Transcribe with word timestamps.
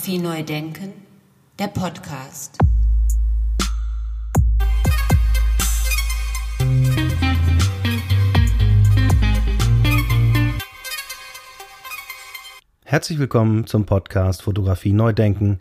Fotografie 0.00 0.18
neu 0.18 0.42
denken, 0.42 0.92
der 1.58 1.66
Podcast. 1.66 2.56
Herzlich 12.82 13.18
willkommen 13.18 13.66
zum 13.66 13.84
Podcast 13.84 14.40
Fotografie 14.40 14.94
neu 14.94 15.12
denken. 15.12 15.60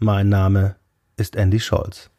Mein 0.00 0.30
Name 0.30 0.74
ist 1.16 1.36
Andy 1.36 1.60
Scholz. 1.60 2.10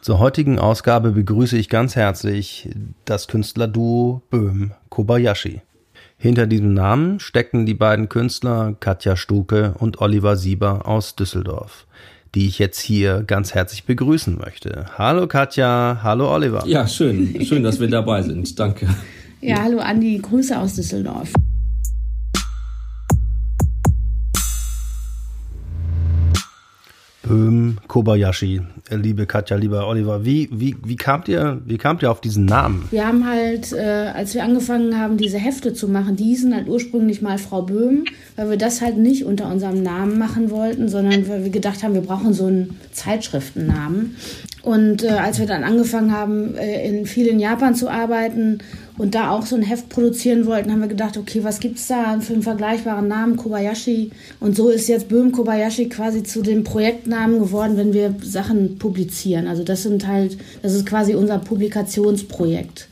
Zur 0.00 0.18
heutigen 0.18 0.58
Ausgabe 0.58 1.12
begrüße 1.12 1.56
ich 1.56 1.68
ganz 1.68 1.94
herzlich 1.94 2.70
das 3.04 3.28
Künstlerduo 3.28 4.22
Böhm 4.30 4.72
Kobayashi. 4.88 5.62
Hinter 6.18 6.46
diesem 6.46 6.72
Namen 6.72 7.20
stecken 7.20 7.66
die 7.66 7.74
beiden 7.74 8.08
Künstler 8.08 8.74
Katja 8.80 9.16
Stuke 9.16 9.74
und 9.78 10.00
Oliver 10.00 10.36
Sieber 10.36 10.88
aus 10.88 11.14
Düsseldorf, 11.14 11.86
die 12.34 12.46
ich 12.46 12.58
jetzt 12.58 12.80
hier 12.80 13.22
ganz 13.22 13.54
herzlich 13.54 13.84
begrüßen 13.84 14.38
möchte. 14.38 14.86
Hallo 14.96 15.26
Katja, 15.26 16.00
hallo 16.02 16.34
Oliver. 16.34 16.66
Ja, 16.66 16.88
schön, 16.88 17.44
schön, 17.44 17.62
dass 17.62 17.80
wir 17.80 17.88
dabei 17.88 18.22
sind. 18.22 18.58
Danke. 18.58 18.88
Ja, 19.42 19.62
hallo 19.62 19.78
Andi, 19.78 20.18
Grüße 20.18 20.58
aus 20.58 20.74
Düsseldorf. 20.74 21.32
Böhm 27.28 27.78
Kobayashi, 27.88 28.60
liebe 28.90 29.26
Katja, 29.26 29.56
lieber 29.56 29.88
Oliver, 29.88 30.24
wie, 30.24 30.48
wie, 30.52 30.76
wie, 30.84 30.94
kamt 30.94 31.26
ihr, 31.26 31.60
wie 31.64 31.76
kamt 31.76 32.02
ihr 32.02 32.10
auf 32.10 32.20
diesen 32.20 32.44
Namen? 32.44 32.86
Wir 32.92 33.06
haben 33.06 33.26
halt, 33.26 33.72
äh, 33.72 34.12
als 34.14 34.34
wir 34.34 34.44
angefangen 34.44 34.98
haben, 34.98 35.16
diese 35.16 35.38
Hefte 35.38 35.74
zu 35.74 35.88
machen, 35.88 36.14
die 36.14 36.24
hießen 36.24 36.54
halt 36.54 36.68
ursprünglich 36.68 37.22
mal 37.22 37.38
Frau 37.38 37.62
Böhm, 37.62 38.04
weil 38.36 38.50
wir 38.50 38.56
das 38.56 38.80
halt 38.80 38.96
nicht 38.96 39.24
unter 39.24 39.50
unserem 39.50 39.82
Namen 39.82 40.18
machen 40.18 40.50
wollten, 40.50 40.88
sondern 40.88 41.28
weil 41.28 41.42
wir 41.42 41.50
gedacht 41.50 41.82
haben, 41.82 41.94
wir 41.94 42.00
brauchen 42.00 42.32
so 42.32 42.46
einen 42.46 42.76
Zeitschriftennamen. 42.92 44.16
Und 44.62 45.02
äh, 45.02 45.08
als 45.08 45.38
wir 45.38 45.46
dann 45.46 45.64
angefangen 45.64 46.12
haben, 46.12 46.54
äh, 46.56 46.88
in 46.88 47.06
viel 47.06 47.26
in 47.26 47.40
Japan 47.40 47.74
zu 47.74 47.88
arbeiten 47.88 48.58
und 48.98 49.14
da 49.14 49.30
auch 49.30 49.44
so 49.44 49.56
ein 49.56 49.62
Heft 49.62 49.88
produzieren 49.88 50.46
wollten, 50.46 50.72
haben 50.72 50.80
wir 50.80 50.88
gedacht, 50.88 51.16
okay, 51.18 51.44
was 51.44 51.60
gibt's 51.60 51.86
da 51.86 52.18
für 52.20 52.32
einen 52.32 52.42
vergleichbaren 52.42 53.08
Namen, 53.08 53.36
Kobayashi? 53.36 54.10
Und 54.40 54.56
so 54.56 54.70
ist 54.70 54.88
jetzt 54.88 55.08
Böhm 55.08 55.32
Kobayashi 55.32 55.88
quasi 55.88 56.22
zu 56.22 56.42
dem 56.42 56.64
Projektnamen 56.64 57.38
geworden, 57.38 57.76
wenn 57.76 57.92
wir 57.92 58.14
Sachen 58.22 58.78
publizieren. 58.78 59.46
Also 59.46 59.64
das 59.64 59.82
sind 59.82 60.06
halt, 60.06 60.38
das 60.62 60.72
ist 60.72 60.86
quasi 60.86 61.14
unser 61.14 61.38
Publikationsprojekt. 61.38 62.88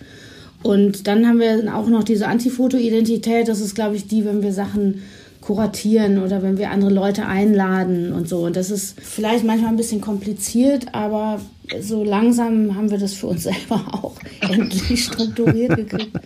Und 0.63 1.07
dann 1.07 1.27
haben 1.27 1.41
wir 1.41 1.75
auch 1.75 1.89
noch 1.89 2.05
diese 2.05 2.27
Antifoto-Identität. 2.27 3.49
Das 3.49 3.61
ist, 3.61 3.75
glaube 3.75 3.97
ich, 3.97 4.07
die, 4.07 4.25
wenn 4.25 4.43
wir 4.43 4.53
Sachen 4.53 5.03
kuratieren 5.41 6.23
oder 6.23 6.43
wenn 6.43 6.57
wir 6.57 6.71
andere 6.71 6.91
Leute 6.91 7.27
einladen 7.27 8.13
und 8.13 8.29
so. 8.29 8.47
Und 8.47 8.57
das 8.57 8.71
ist 8.71 8.99
vielleicht 8.99 9.45
manchmal 9.45 9.71
ein 9.71 9.77
bisschen 9.77 10.01
kompliziert, 10.01 10.87
aber 10.93 11.41
so 11.81 12.05
langsam 12.05 12.75
haben 12.75 12.91
wir 12.91 12.99
das 12.99 13.15
für 13.15 13.29
uns 13.29 13.43
selber 13.45 13.83
auch 13.93 14.15
endlich 14.41 15.05
strukturiert 15.05 15.77
gekriegt. 15.77 16.11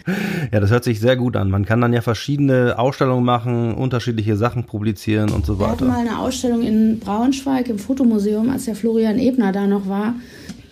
Ja, 0.51 0.61
das 0.61 0.71
hört 0.71 0.85
sich 0.85 0.99
sehr 1.01 1.17
gut 1.17 1.37
an. 1.37 1.51
Man 1.51 1.67
kann 1.67 1.81
dann 1.83 1.93
ja 1.93 2.01
verschiedene 2.01 2.79
Ausstellungen 2.79 3.25
machen, 3.25 3.75
unterschiedliche 3.75 4.37
Sachen 4.37 4.65
publizieren 4.65 5.31
und 5.31 5.45
so 5.45 5.59
weiter. 5.59 5.67
Wir 5.67 5.73
hatten 5.73 5.87
mal 5.87 5.99
eine 5.99 6.19
Ausstellung 6.19 6.63
in 6.63 6.99
Braunschweig 7.01 7.69
im 7.69 7.79
Fotomuseum, 7.79 8.49
als 8.49 8.65
der 8.65 8.75
Florian 8.75 9.19
Ebner 9.19 9.53
da 9.53 9.67
noch 9.67 9.87
war. 9.87 10.15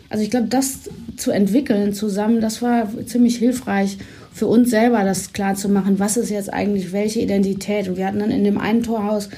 Also 0.08 0.24
ich 0.24 0.30
glaube, 0.30 0.46
das 0.46 0.88
zu 1.16 1.30
entwickeln 1.30 1.92
zusammen, 1.92 2.40
das 2.40 2.62
war 2.62 2.88
ziemlich 3.04 3.36
hilfreich 3.36 3.98
für 4.32 4.46
uns 4.46 4.70
selber 4.70 5.02
das 5.04 5.32
klar 5.32 5.54
zu 5.54 5.68
machen, 5.68 5.98
was 5.98 6.16
ist 6.16 6.30
jetzt 6.30 6.52
eigentlich 6.52 6.92
welche 6.92 7.20
Identität. 7.20 7.88
Und 7.88 7.96
wir 7.96 8.06
hatten 8.06 8.18
dann 8.18 8.30
in 8.30 8.44
dem 8.44 8.58
einen 8.58 8.82
Torhaus 8.82 9.28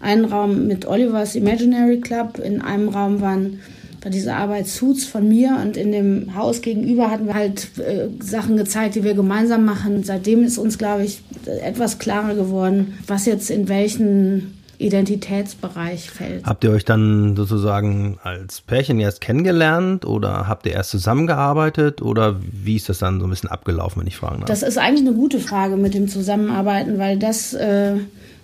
einen 0.00 0.24
Raum 0.24 0.66
mit 0.66 0.86
Olivers 0.86 1.36
Imaginary 1.36 2.00
Club, 2.00 2.38
in 2.38 2.60
einem 2.60 2.88
Raum 2.88 3.20
waren 3.20 3.60
war 4.02 4.10
diese 4.10 4.34
Arbeit 4.34 4.66
Suits 4.66 5.04
von 5.04 5.28
mir 5.28 5.58
und 5.62 5.76
in 5.76 5.92
dem 5.92 6.34
Haus 6.36 6.62
gegenüber 6.62 7.10
hatten 7.10 7.26
wir 7.26 7.34
halt 7.34 7.78
äh, 7.78 8.08
Sachen 8.20 8.56
gezeigt, 8.56 8.94
die 8.94 9.04
wir 9.04 9.14
gemeinsam 9.14 9.64
machen. 9.64 10.02
Seitdem 10.04 10.44
ist 10.44 10.58
uns, 10.58 10.78
glaube 10.78 11.04
ich, 11.04 11.20
etwas 11.46 11.98
klarer 11.98 12.34
geworden, 12.34 12.98
was 13.06 13.26
jetzt 13.26 13.50
in 13.50 13.68
welchen 13.68 14.56
Identitätsbereich 14.78 16.10
fällt. 16.10 16.44
Habt 16.44 16.64
ihr 16.64 16.70
euch 16.70 16.84
dann 16.84 17.34
sozusagen 17.36 18.18
als 18.22 18.60
Pärchen 18.60 19.00
erst 19.00 19.20
kennengelernt 19.20 20.04
oder 20.04 20.48
habt 20.48 20.66
ihr 20.66 20.72
erst 20.72 20.90
zusammengearbeitet 20.90 22.02
oder 22.02 22.36
wie 22.40 22.76
ist 22.76 22.88
das 22.88 22.98
dann 22.98 23.20
so 23.20 23.26
ein 23.26 23.30
bisschen 23.30 23.50
abgelaufen, 23.50 24.00
wenn 24.00 24.06
ich 24.06 24.16
fragen 24.16 24.40
darf? 24.40 24.48
Das 24.48 24.62
ist 24.62 24.78
eigentlich 24.78 25.06
eine 25.06 25.16
gute 25.16 25.40
Frage 25.40 25.76
mit 25.76 25.94
dem 25.94 26.08
Zusammenarbeiten, 26.08 26.98
weil 26.98 27.18
das 27.18 27.54
äh, 27.54 27.94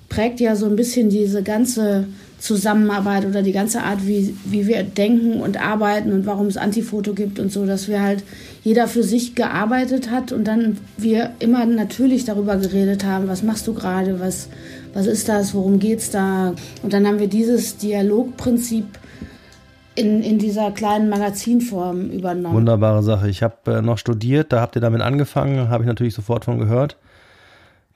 prägt 0.08 0.40
ja 0.40 0.56
so 0.56 0.66
ein 0.66 0.76
bisschen 0.76 1.10
diese 1.10 1.42
ganze 1.42 2.06
Zusammenarbeit 2.42 3.24
oder 3.24 3.40
die 3.40 3.52
ganze 3.52 3.82
Art, 3.82 4.04
wie, 4.04 4.34
wie 4.44 4.66
wir 4.66 4.82
denken 4.82 5.40
und 5.40 5.64
arbeiten 5.64 6.12
und 6.12 6.26
warum 6.26 6.48
es 6.48 6.56
Antifoto 6.56 7.14
gibt 7.14 7.38
und 7.38 7.52
so, 7.52 7.66
dass 7.66 7.86
wir 7.86 8.02
halt 8.02 8.24
jeder 8.64 8.88
für 8.88 9.04
sich 9.04 9.36
gearbeitet 9.36 10.10
hat 10.10 10.32
und 10.32 10.44
dann 10.48 10.76
wir 10.96 11.30
immer 11.38 11.64
natürlich 11.66 12.24
darüber 12.24 12.56
geredet 12.56 13.04
haben, 13.04 13.28
was 13.28 13.44
machst 13.44 13.68
du 13.68 13.74
gerade, 13.74 14.18
was, 14.18 14.48
was 14.92 15.06
ist 15.06 15.28
das, 15.28 15.54
worum 15.54 15.78
geht's 15.78 16.10
da? 16.10 16.54
Und 16.82 16.92
dann 16.92 17.06
haben 17.06 17.20
wir 17.20 17.28
dieses 17.28 17.76
Dialogprinzip 17.76 18.86
in, 19.94 20.24
in 20.24 20.40
dieser 20.40 20.72
kleinen 20.72 21.08
Magazinform 21.10 22.10
übernommen. 22.10 22.56
Wunderbare 22.56 23.04
Sache. 23.04 23.28
Ich 23.28 23.44
habe 23.44 23.54
äh, 23.66 23.82
noch 23.82 23.98
studiert, 23.98 24.52
da 24.52 24.60
habt 24.60 24.74
ihr 24.74 24.82
damit 24.82 25.00
angefangen, 25.00 25.68
habe 25.68 25.84
ich 25.84 25.88
natürlich 25.88 26.14
sofort 26.14 26.46
von 26.46 26.58
gehört. 26.58 26.96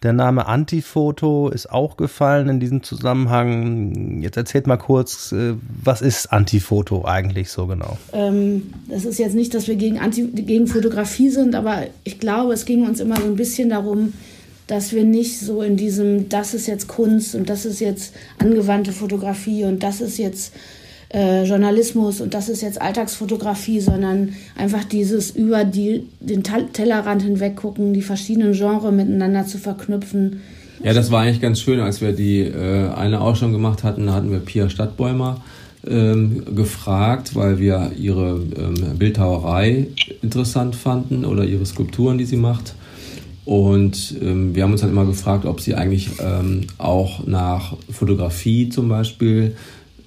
Der 0.02 0.12
Name 0.12 0.46
Antifoto 0.46 1.48
ist 1.48 1.70
auch 1.70 1.96
gefallen 1.96 2.48
in 2.48 2.60
diesem 2.60 2.82
Zusammenhang. 2.82 4.20
Jetzt 4.22 4.36
erzählt 4.36 4.66
mal 4.66 4.76
kurz, 4.76 5.32
äh, 5.32 5.54
was 5.82 6.02
ist 6.02 6.32
Antifoto 6.32 7.04
eigentlich 7.06 7.50
so 7.50 7.66
genau? 7.66 7.96
Ähm, 8.12 8.74
das 8.88 9.04
ist 9.04 9.18
jetzt 9.18 9.34
nicht, 9.34 9.54
dass 9.54 9.68
wir 9.68 9.76
gegen, 9.76 9.98
Anti 9.98 10.26
gegen 10.26 10.66
Fotografie 10.66 11.30
sind, 11.30 11.54
aber 11.54 11.84
ich 12.04 12.18
glaube, 12.18 12.52
es 12.52 12.66
ging 12.66 12.86
uns 12.86 13.00
immer 13.00 13.16
so 13.16 13.24
ein 13.24 13.36
bisschen 13.36 13.70
darum, 13.70 14.12
dass 14.66 14.92
wir 14.92 15.04
nicht 15.04 15.40
so 15.40 15.62
in 15.62 15.76
diesem, 15.76 16.28
das 16.28 16.52
ist 16.52 16.66
jetzt 16.66 16.88
Kunst 16.88 17.34
und 17.34 17.48
das 17.48 17.64
ist 17.64 17.80
jetzt 17.80 18.14
angewandte 18.38 18.92
Fotografie 18.92 19.64
und 19.64 19.82
das 19.82 20.00
ist 20.00 20.18
jetzt 20.18 20.52
äh, 21.16 21.44
Journalismus 21.44 22.20
und 22.20 22.34
das 22.34 22.50
ist 22.50 22.60
jetzt 22.60 22.80
Alltagsfotografie, 22.80 23.80
sondern 23.80 24.34
einfach 24.54 24.84
dieses 24.84 25.30
über 25.30 25.64
die, 25.64 26.04
den 26.20 26.42
Tellerrand 26.44 27.22
hinweg 27.22 27.56
gucken, 27.56 27.94
die 27.94 28.02
verschiedenen 28.02 28.52
Genres 28.52 28.92
miteinander 28.92 29.46
zu 29.46 29.56
verknüpfen. 29.56 30.42
Ja, 30.84 30.92
das 30.92 31.10
war 31.10 31.22
eigentlich 31.22 31.40
ganz 31.40 31.60
schön, 31.60 31.80
als 31.80 32.02
wir 32.02 32.12
die 32.12 32.40
äh, 32.40 32.90
eine 32.90 33.22
Ausstellung 33.22 33.54
gemacht 33.54 33.82
hatten, 33.82 34.12
hatten 34.12 34.30
wir 34.30 34.40
Pia 34.40 34.68
Stadtbäumer 34.68 35.40
ähm, 35.86 36.54
gefragt, 36.54 37.34
weil 37.34 37.58
wir 37.58 37.92
ihre 37.98 38.42
ähm, 38.54 38.98
Bildhauerei 38.98 39.86
interessant 40.20 40.76
fanden 40.76 41.24
oder 41.24 41.44
ihre 41.44 41.64
Skulpturen, 41.64 42.18
die 42.18 42.26
sie 42.26 42.36
macht. 42.36 42.74
Und 43.46 44.16
ähm, 44.20 44.54
wir 44.54 44.64
haben 44.64 44.72
uns 44.72 44.80
dann 44.82 44.90
immer 44.90 45.06
gefragt, 45.06 45.46
ob 45.46 45.60
sie 45.60 45.76
eigentlich 45.76 46.10
ähm, 46.20 46.62
auch 46.76 47.26
nach 47.26 47.74
Fotografie 47.90 48.68
zum 48.68 48.88
Beispiel 48.88 49.54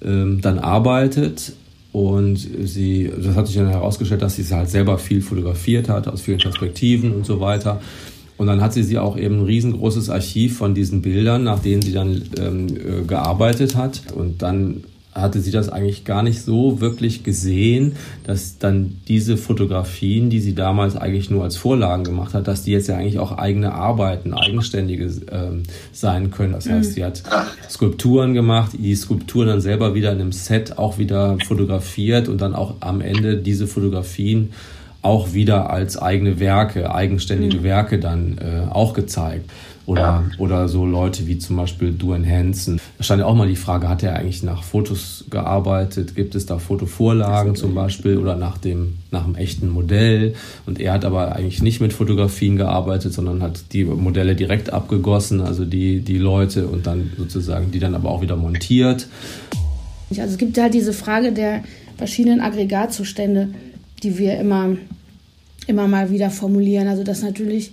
ähm, 0.02 0.40
dann 0.40 0.58
arbeitet. 0.58 1.52
Und 1.92 2.36
sie, 2.36 3.10
das 3.20 3.34
hat 3.34 3.48
sich 3.48 3.56
dann 3.56 3.68
herausgestellt, 3.68 4.22
dass 4.22 4.36
sie 4.36 4.42
es 4.42 4.52
halt 4.52 4.70
selber 4.70 4.98
viel 4.98 5.20
fotografiert 5.22 5.88
hat, 5.88 6.06
aus 6.06 6.20
vielen 6.20 6.38
Perspektiven 6.38 7.12
und 7.12 7.26
so 7.26 7.40
weiter. 7.40 7.80
Und 8.36 8.46
dann 8.46 8.62
hat 8.62 8.72
sie 8.72 8.84
sie 8.84 8.98
auch 8.98 9.18
eben 9.18 9.40
ein 9.40 9.44
riesengroßes 9.44 10.08
Archiv 10.08 10.56
von 10.56 10.74
diesen 10.74 11.02
Bildern, 11.02 11.44
nach 11.44 11.58
denen 11.58 11.82
sie 11.82 11.92
dann 11.92 12.22
ähm, 12.38 12.68
äh, 12.68 13.04
gearbeitet 13.06 13.74
hat. 13.74 14.02
Und 14.14 14.40
dann 14.40 14.84
hatte 15.14 15.40
sie 15.40 15.50
das 15.50 15.68
eigentlich 15.68 16.04
gar 16.04 16.22
nicht 16.22 16.42
so 16.42 16.80
wirklich 16.80 17.24
gesehen, 17.24 17.96
dass 18.24 18.58
dann 18.58 19.00
diese 19.08 19.36
Fotografien, 19.36 20.30
die 20.30 20.40
sie 20.40 20.54
damals 20.54 20.96
eigentlich 20.96 21.30
nur 21.30 21.42
als 21.42 21.56
Vorlagen 21.56 22.04
gemacht 22.04 22.34
hat, 22.34 22.46
dass 22.46 22.62
die 22.62 22.72
jetzt 22.72 22.88
ja 22.88 22.96
eigentlich 22.96 23.18
auch 23.18 23.36
eigene 23.36 23.72
Arbeiten, 23.72 24.34
eigenständige 24.34 25.10
ähm, 25.32 25.64
sein 25.92 26.30
können. 26.30 26.52
Das 26.52 26.68
heißt, 26.68 26.94
sie 26.94 27.04
hat 27.04 27.22
Skulpturen 27.68 28.34
gemacht, 28.34 28.72
die 28.78 28.94
Skulpturen 28.94 29.48
dann 29.48 29.60
selber 29.60 29.94
wieder 29.94 30.12
in 30.12 30.20
einem 30.20 30.32
Set 30.32 30.78
auch 30.78 30.98
wieder 30.98 31.38
fotografiert 31.46 32.28
und 32.28 32.40
dann 32.40 32.54
auch 32.54 32.74
am 32.80 33.00
Ende 33.00 33.36
diese 33.36 33.66
Fotografien 33.66 34.50
auch 35.02 35.32
wieder 35.32 35.70
als 35.70 35.96
eigene 35.96 36.40
Werke, 36.40 36.94
eigenständige 36.94 37.58
mhm. 37.58 37.62
Werke 37.62 37.98
dann 37.98 38.38
äh, 38.38 38.70
auch 38.70 38.92
gezeigt. 38.92 39.50
Oder, 39.90 40.02
ja. 40.02 40.24
oder 40.38 40.68
so 40.68 40.86
Leute 40.86 41.26
wie 41.26 41.38
zum 41.38 41.56
Beispiel 41.56 41.90
Duane 41.90 42.24
Hansen. 42.24 42.80
Da 42.98 43.02
stand 43.02 43.18
ja 43.18 43.26
auch 43.26 43.34
mal 43.34 43.48
die 43.48 43.56
Frage, 43.56 43.88
hat 43.88 44.04
er 44.04 44.14
eigentlich 44.14 44.44
nach 44.44 44.62
Fotos 44.62 45.24
gearbeitet? 45.28 46.14
Gibt 46.14 46.36
es 46.36 46.46
da 46.46 46.60
Fotovorlagen 46.60 47.56
zum 47.56 47.74
Beispiel 47.74 48.16
oder 48.16 48.36
nach 48.36 48.56
dem, 48.56 48.98
nach 49.10 49.24
dem 49.24 49.34
echten 49.34 49.68
Modell? 49.68 50.34
Und 50.64 50.78
er 50.78 50.92
hat 50.92 51.04
aber 51.04 51.34
eigentlich 51.34 51.60
nicht 51.60 51.80
mit 51.80 51.92
Fotografien 51.92 52.56
gearbeitet, 52.56 53.12
sondern 53.12 53.42
hat 53.42 53.72
die 53.72 53.82
Modelle 53.82 54.36
direkt 54.36 54.72
abgegossen, 54.72 55.40
also 55.40 55.64
die, 55.64 56.02
die 56.02 56.18
Leute 56.18 56.68
und 56.68 56.86
dann 56.86 57.10
sozusagen 57.18 57.72
die 57.72 57.80
dann 57.80 57.96
aber 57.96 58.12
auch 58.12 58.22
wieder 58.22 58.36
montiert. 58.36 59.08
Also 60.10 60.22
es 60.22 60.38
gibt 60.38 60.56
halt 60.56 60.72
diese 60.72 60.92
Frage 60.92 61.32
der 61.32 61.64
verschiedenen 61.96 62.40
Aggregatzustände, 62.40 63.48
die 64.04 64.18
wir 64.18 64.38
immer, 64.38 64.76
immer 65.66 65.88
mal 65.88 66.12
wieder 66.12 66.30
formulieren. 66.30 66.86
Also 66.86 67.02
dass 67.02 67.22
natürlich 67.22 67.72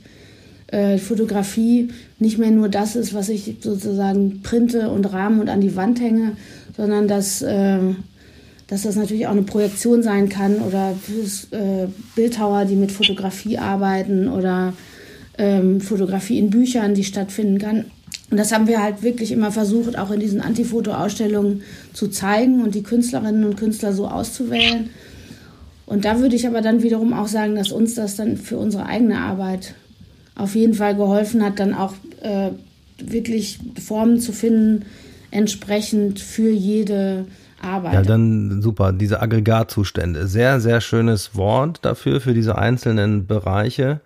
äh, 0.68 0.98
Fotografie 0.98 1.90
nicht 2.20 2.38
mehr 2.38 2.52
nur 2.52 2.70
das 2.70 2.96
ist, 2.96 3.14
was 3.14 3.30
ich 3.30 3.56
sozusagen 3.62 4.42
printe 4.42 4.90
und 4.90 5.12
rahme 5.12 5.42
und 5.42 5.50
an 5.50 5.62
die 5.62 5.76
Wand 5.76 6.02
hänge, 6.02 6.34
sondern 6.76 7.08
dass, 7.08 7.42
äh, 7.42 7.80
dass 8.68 8.84
das 8.84 8.96
natürlich 8.96 9.28
auch 9.28 9.32
eine 9.32 9.44
Projektion 9.44 10.04
sein 10.04 10.30
kann 10.30 10.60
oder 10.60 10.94
äh, 11.52 11.88
Bildhauer, 12.16 12.66
die 12.66 12.76
mit 12.76 12.92
Fotografie 12.92 13.58
arbeiten 13.58 14.28
oder 14.28 14.74
ähm, 15.38 15.80
Fotografie 15.80 16.40
in 16.40 16.50
Büchern, 16.50 16.96
die 16.96 17.04
stattfinden 17.04 17.60
kann. 17.60 17.86
Und 18.30 18.38
das 18.38 18.52
haben 18.52 18.68
wir 18.68 18.84
halt 18.84 19.04
wirklich 19.04 19.32
immer 19.32 19.52
versucht, 19.54 19.98
auch 19.98 20.12
in 20.12 20.20
diesen 20.20 20.42
Antifoto-Ausstellungen 20.42 21.62
zu 21.94 22.10
zeigen 22.10 22.62
und 22.62 22.76
die 22.76 22.84
Künstlerinnen 22.84 23.46
und 23.46 23.56
Künstler 23.56 23.94
so 23.94 24.08
auszuwählen. 24.08 24.90
Und 25.86 26.04
da 26.04 26.20
würde 26.20 26.36
ich 26.36 26.46
aber 26.46 26.62
dann 26.62 26.84
wiederum 26.84 27.14
auch 27.14 27.30
sagen, 27.30 27.56
dass 27.56 27.72
uns 27.72 27.96
das 27.96 28.18
dann 28.18 28.36
für 28.36 28.58
unsere 28.58 28.86
eigene 28.86 29.20
Arbeit 29.20 29.76
auf 30.38 30.56
jeden 30.56 30.74
Fall 30.74 30.96
geholfen 30.96 31.44
hat, 31.44 31.60
dann 31.60 31.74
auch 31.74 31.94
äh, 32.22 32.52
wirklich 33.00 33.60
Formen 33.84 34.20
zu 34.20 34.32
finden, 34.32 34.86
entsprechend 35.32 36.20
für 36.20 36.50
jede 36.50 37.26
Arbeit. 37.62 37.94
Ja, 37.94 38.02
dann 38.04 38.62
super, 38.62 38.94
diese 38.94 39.22
Aggregatzustände. 39.22 40.28
Sehr, 40.28 40.60
sehr 40.60 40.82
schönes 40.82 41.36
Wort 41.36 41.80
dafür, 41.84 42.22
für 42.22 42.34
diese 42.34 42.58
einzelnen 42.58 43.26
Bereiche. 43.28 44.02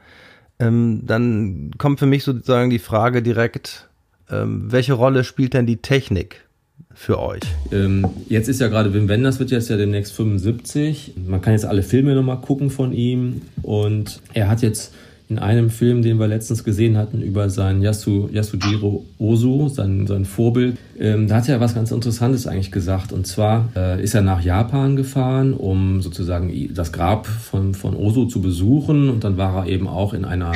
Ähm, 0.59 1.01
dann 1.05 1.71
kommt 1.77 1.99
für 1.99 2.05
mich 2.05 2.23
sozusagen 2.23 2.69
die 2.69 2.79
Frage 2.79 3.21
direkt, 3.21 3.89
ähm, 4.29 4.71
welche 4.71 4.93
Rolle 4.93 5.23
spielt 5.23 5.53
denn 5.53 5.65
die 5.65 5.77
Technik 5.77 6.45
für 6.93 7.19
euch? 7.19 7.41
Ähm, 7.71 8.07
jetzt 8.27 8.47
ist 8.47 8.61
ja 8.61 8.67
gerade 8.67 8.93
Wim 8.93 9.07
Wenders 9.07 9.39
wird 9.39 9.51
jetzt 9.51 9.69
ja 9.69 9.77
demnächst 9.77 10.13
75. 10.13 11.13
Man 11.27 11.41
kann 11.41 11.53
jetzt 11.53 11.65
alle 11.65 11.83
Filme 11.83 12.15
nochmal 12.15 12.41
gucken 12.41 12.69
von 12.69 12.93
ihm 12.93 13.41
und 13.61 14.21
er 14.33 14.49
hat 14.49 14.61
jetzt 14.61 14.93
in 15.31 15.39
einem 15.39 15.69
Film, 15.69 16.01
den 16.01 16.19
wir 16.19 16.27
letztens 16.27 16.65
gesehen 16.65 16.97
hatten, 16.97 17.21
über 17.21 17.49
seinen 17.49 17.81
Yasu, 17.81 18.27
Yasujiro 18.33 19.05
Ozu, 19.17 19.69
sein, 19.69 20.05
sein 20.05 20.25
Vorbild, 20.25 20.77
ähm, 20.99 21.29
da 21.29 21.37
hat 21.37 21.47
er 21.47 21.61
was 21.61 21.73
ganz 21.73 21.91
Interessantes 21.91 22.47
eigentlich 22.47 22.73
gesagt. 22.73 23.13
Und 23.13 23.25
zwar 23.25 23.69
äh, 23.73 24.03
ist 24.03 24.13
er 24.13 24.23
nach 24.23 24.43
Japan 24.43 24.97
gefahren, 24.97 25.53
um 25.53 26.01
sozusagen 26.01 26.73
das 26.73 26.91
Grab 26.91 27.27
von, 27.27 27.73
von 27.73 27.95
Ozu 27.95 28.25
zu 28.25 28.41
besuchen. 28.41 29.09
Und 29.09 29.23
dann 29.23 29.37
war 29.37 29.65
er 29.65 29.71
eben 29.71 29.87
auch 29.87 30.13
in 30.13 30.25
einer 30.25 30.51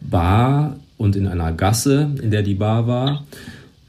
Bar 0.00 0.76
und 0.96 1.16
in 1.16 1.26
einer 1.26 1.52
Gasse, 1.52 2.08
in 2.22 2.30
der 2.30 2.42
die 2.42 2.54
Bar 2.54 2.86
war. 2.86 3.26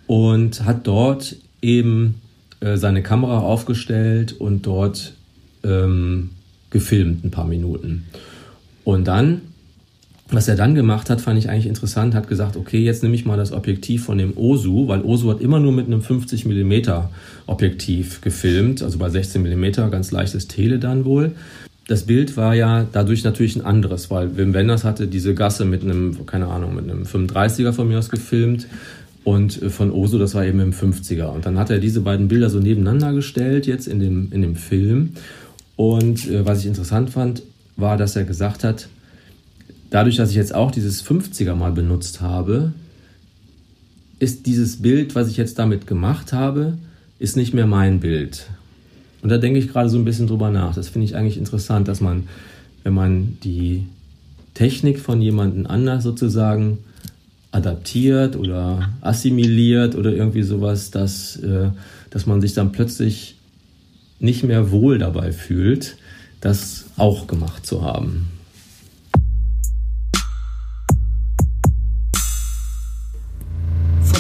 Und 0.06 0.66
hat 0.66 0.86
dort 0.86 1.38
eben 1.62 2.16
äh, 2.60 2.76
seine 2.76 3.02
Kamera 3.04 3.40
aufgestellt 3.40 4.34
und 4.34 4.68
dort 4.68 5.14
ähm, 5.64 6.32
gefilmt 6.72 7.24
ein 7.24 7.32
paar 7.32 7.48
Minuten. 7.48 8.04
Und 8.84 9.08
dann 9.08 9.40
was 10.30 10.48
er 10.48 10.56
dann 10.56 10.74
gemacht 10.74 11.10
hat, 11.10 11.22
fand 11.22 11.38
ich 11.38 11.50
eigentlich 11.50 11.68
interessant, 11.68 12.16
hat 12.16 12.28
gesagt, 12.28 12.58
okay, 12.58 12.80
jetzt 12.80 13.04
nehme 13.04 13.16
ich 13.16 13.26
mal 13.26 13.38
das 13.38 13.52
Objektiv 13.52 14.06
von 14.06 14.18
dem 14.18 14.36
Osu, 14.36 14.88
weil 14.88 15.02
Osu 15.02 15.30
hat 15.30 15.40
immer 15.40 15.60
nur 15.60 15.72
mit 15.72 15.86
einem 15.86 16.02
50 16.02 16.46
mm 16.46 16.74
Objektiv 17.46 18.22
gefilmt, 18.22 18.82
also 18.82 18.98
bei 18.98 19.10
16 19.10 19.42
mm, 19.44 19.92
ganz 19.92 20.12
leichtes 20.12 20.48
Tele 20.48 20.80
dann 20.80 21.06
wohl. 21.06 21.34
Das 21.88 22.04
Bild 22.04 22.36
war 22.38 22.56
ja 22.56 22.88
dadurch 22.92 23.24
natürlich 23.24 23.56
ein 23.56 23.64
anderes, 23.64 24.10
weil 24.10 24.36
Wim 24.36 24.56
Wenders 24.56 24.84
hatte 24.84 25.06
diese 25.06 25.36
Gasse 25.36 25.66
mit 25.66 25.84
einem, 25.84 26.26
keine 26.26 26.48
Ahnung, 26.48 26.74
mit 26.74 26.90
einem 26.90 27.04
35er 27.04 27.74
von 27.74 27.88
mir 27.88 28.00
aus 28.00 28.10
gefilmt 28.10 28.66
und 29.24 29.62
äh, 29.62 29.70
von 29.70 29.92
Osu, 29.92 30.18
das 30.18 30.34
war 30.34 30.44
eben 30.44 30.60
im 30.60 30.72
50er. 30.72 31.26
Und 31.26 31.46
dann 31.46 31.60
hat 31.60 31.70
er 31.70 31.78
diese 31.78 32.02
beiden 32.02 32.28
Bilder 32.28 32.50
so 32.50 32.60
nebeneinander 32.60 33.14
gestellt 33.14 33.68
jetzt 33.68 33.88
in 33.88 34.00
dem, 34.00 34.32
in 34.32 34.42
dem 34.42 34.56
Film. 34.56 35.12
Und 35.76 36.28
äh, 36.28 36.44
was 36.46 36.62
ich 36.62 36.66
interessant 36.66 37.12
fand, 37.12 37.44
war, 37.78 37.98
dass 37.98 38.16
er 38.16 38.24
gesagt 38.24 38.64
hat, 38.64 38.88
dadurch, 39.90 40.18
dass 40.18 40.30
ich 40.30 40.36
jetzt 40.36 40.54
auch 40.54 40.72
dieses 40.72 41.04
50er 41.06 41.56
mal 41.56 41.72
benutzt 41.72 42.22
habe, 42.22 42.74
ist 44.20 44.46
dieses 44.46 44.82
Bild, 44.82 45.16
was 45.16 45.30
ich 45.30 45.38
jetzt 45.38 45.60
damit 45.60 45.88
gemacht 45.88 46.34
habe, 46.34 46.78
ist 47.20 47.36
nicht 47.36 47.54
mehr 47.54 47.68
mein 47.68 48.00
Bild. 48.00 48.48
Und 49.22 49.30
da 49.30 49.38
denke 49.38 49.60
ich 49.60 49.70
gerade 49.70 49.90
so 49.90 49.98
ein 49.98 50.06
bisschen 50.06 50.28
drüber 50.28 50.52
nach. 50.52 50.76
Das 50.76 50.90
finde 50.90 51.06
ich 51.06 51.16
eigentlich 51.16 51.38
interessant, 51.38 51.88
dass 51.88 52.00
man, 52.00 52.28
wenn 52.84 52.94
man 52.94 53.38
die 53.44 53.86
Technik 54.54 55.00
von 55.00 55.22
jemandem 55.22 55.66
anders 55.68 56.04
sozusagen 56.04 56.78
adaptiert 57.52 58.36
oder 58.36 58.90
assimiliert 59.02 59.96
oder 59.96 60.12
irgendwie 60.12 60.44
sowas, 60.44 60.92
dass, 60.92 61.38
äh, 61.38 61.70
dass 62.10 62.26
man 62.26 62.42
sich 62.42 62.54
dann 62.54 62.72
plötzlich 62.72 63.36
nicht 64.20 64.44
mehr 64.44 64.72
wohl 64.72 64.98
dabei 64.98 65.32
fühlt, 65.32 65.98
das 66.42 66.86
auch 66.98 67.28
gemacht 67.28 67.66
zu 67.66 67.82
haben. 67.82 68.28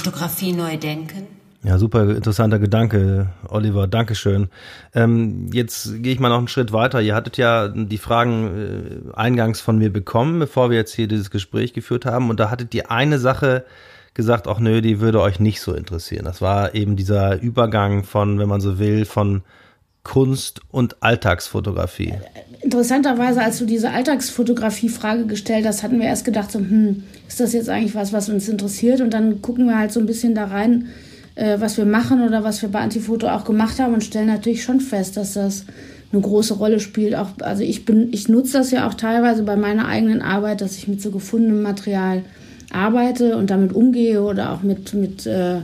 Fotografie 0.06 0.54
neu 0.54 0.78
denken? 0.78 1.26
Ja, 1.64 1.80
super 1.80 2.16
interessanter 2.16 2.60
Gedanke, 2.60 3.30
Oliver. 3.50 3.88
Dankeschön. 3.88 4.50
Ähm, 4.94 5.50
jetzt 5.52 6.04
gehe 6.04 6.14
ich 6.14 6.20
mal 6.20 6.30
noch 6.30 6.38
einen 6.38 6.48
Schritt 6.48 6.72
weiter. 6.72 7.02
Ihr 7.02 7.16
hattet 7.16 7.38
ja 7.38 7.70
die 7.70 7.98
Fragen 7.98 9.10
äh, 9.12 9.18
eingangs 9.18 9.62
von 9.62 9.80
mir 9.80 9.92
bekommen, 9.92 10.38
bevor 10.38 10.70
wir 10.70 10.78
jetzt 10.78 10.94
hier 10.94 11.08
dieses 11.08 11.32
Gespräch 11.32 11.74
geführt 11.74 12.06
haben. 12.06 12.30
Und 12.30 12.40
da 12.40 12.52
hattet 12.52 12.76
ihr 12.76 12.92
eine 12.92 13.18
Sache 13.18 13.66
gesagt, 14.14 14.48
auch 14.48 14.60
nö, 14.60 14.82
die 14.82 15.00
würde 15.00 15.22
euch 15.22 15.40
nicht 15.40 15.60
so 15.60 15.74
interessieren. 15.74 16.26
Das 16.26 16.40
war 16.40 16.76
eben 16.76 16.96
dieser 16.96 17.42
Übergang 17.42 18.04
von, 18.04 18.38
wenn 18.38 18.48
man 18.48 18.62
so 18.62 18.78
will, 18.78 19.06
von 19.06 19.42
Kunst 20.04 20.62
und 20.70 21.02
Alltagsfotografie. 21.02 22.14
Interessanterweise, 22.62 23.42
als 23.42 23.58
du 23.58 23.66
diese 23.66 23.90
Alltagsfotografie-Frage 23.90 25.26
gestellt 25.26 25.66
hast, 25.66 25.82
hatten 25.82 26.00
wir 26.00 26.06
erst 26.06 26.26
gedacht, 26.26 26.52
so, 26.52 26.60
hm, 26.60 27.04
ist 27.28 27.40
das 27.40 27.54
jetzt 27.54 27.70
eigentlich 27.70 27.96
was, 27.96 28.14
was 28.14 28.30
uns 28.30 28.48
interessiert? 28.48 29.02
Und 29.02 29.14
dann 29.14 29.42
gucken 29.42 29.68
wir 29.68 29.78
halt 29.78 29.92
so 29.92 30.00
ein 30.00 30.06
bisschen 30.06 30.36
da 30.36 30.46
rein, 30.46 30.88
äh, 31.36 31.60
was 31.60 31.78
wir 31.78 31.86
machen 31.86 32.26
oder 32.26 32.44
was 32.44 32.62
wir 32.62 32.70
bei 32.70 32.80
Antifoto 32.80 33.28
auch 33.28 33.46
gemacht 33.46 33.80
haben 33.80 33.94
und 33.94 34.04
stellen 34.04 34.28
natürlich 34.28 34.64
schon 34.64 34.80
fest, 34.80 35.18
dass 35.18 35.34
das 35.34 35.66
eine 36.12 36.22
große 36.22 36.56
Rolle 36.56 36.80
spielt. 36.80 37.16
Auch, 37.16 37.30
also 37.42 37.64
ich 37.64 37.86
bin, 37.86 38.10
ich 38.12 38.30
nutze 38.30 38.54
das 38.54 38.72
ja 38.72 38.88
auch 38.88 38.94
teilweise 38.94 39.44
bei 39.44 39.56
meiner 39.56 39.88
eigenen 39.88 40.22
Arbeit, 40.22 40.62
dass 40.62 40.78
ich 40.78 40.88
mit 40.88 41.02
so 41.02 41.12
gefundenem 41.12 41.62
Material 41.62 42.24
arbeite 42.72 43.38
und 43.38 43.50
damit 43.50 43.74
umgehe 43.74 44.22
oder 44.22 44.52
auch 44.52 44.64
mit, 44.64 44.94
mit 44.94 45.26
äh, 45.26 45.62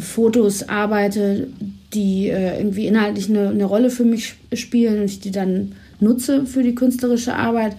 Fotos 0.00 0.68
arbeite, 0.68 1.48
die 1.92 2.28
äh, 2.28 2.58
irgendwie 2.58 2.86
inhaltlich 2.86 3.28
eine, 3.28 3.50
eine 3.50 3.64
Rolle 3.64 3.90
für 3.90 4.04
mich 4.04 4.34
spielen 4.52 5.00
und 5.00 5.04
ich 5.04 5.20
die 5.20 5.30
dann 5.30 5.72
nutze 6.00 6.46
für 6.46 6.62
die 6.62 6.74
künstlerische 6.74 7.34
Arbeit. 7.34 7.76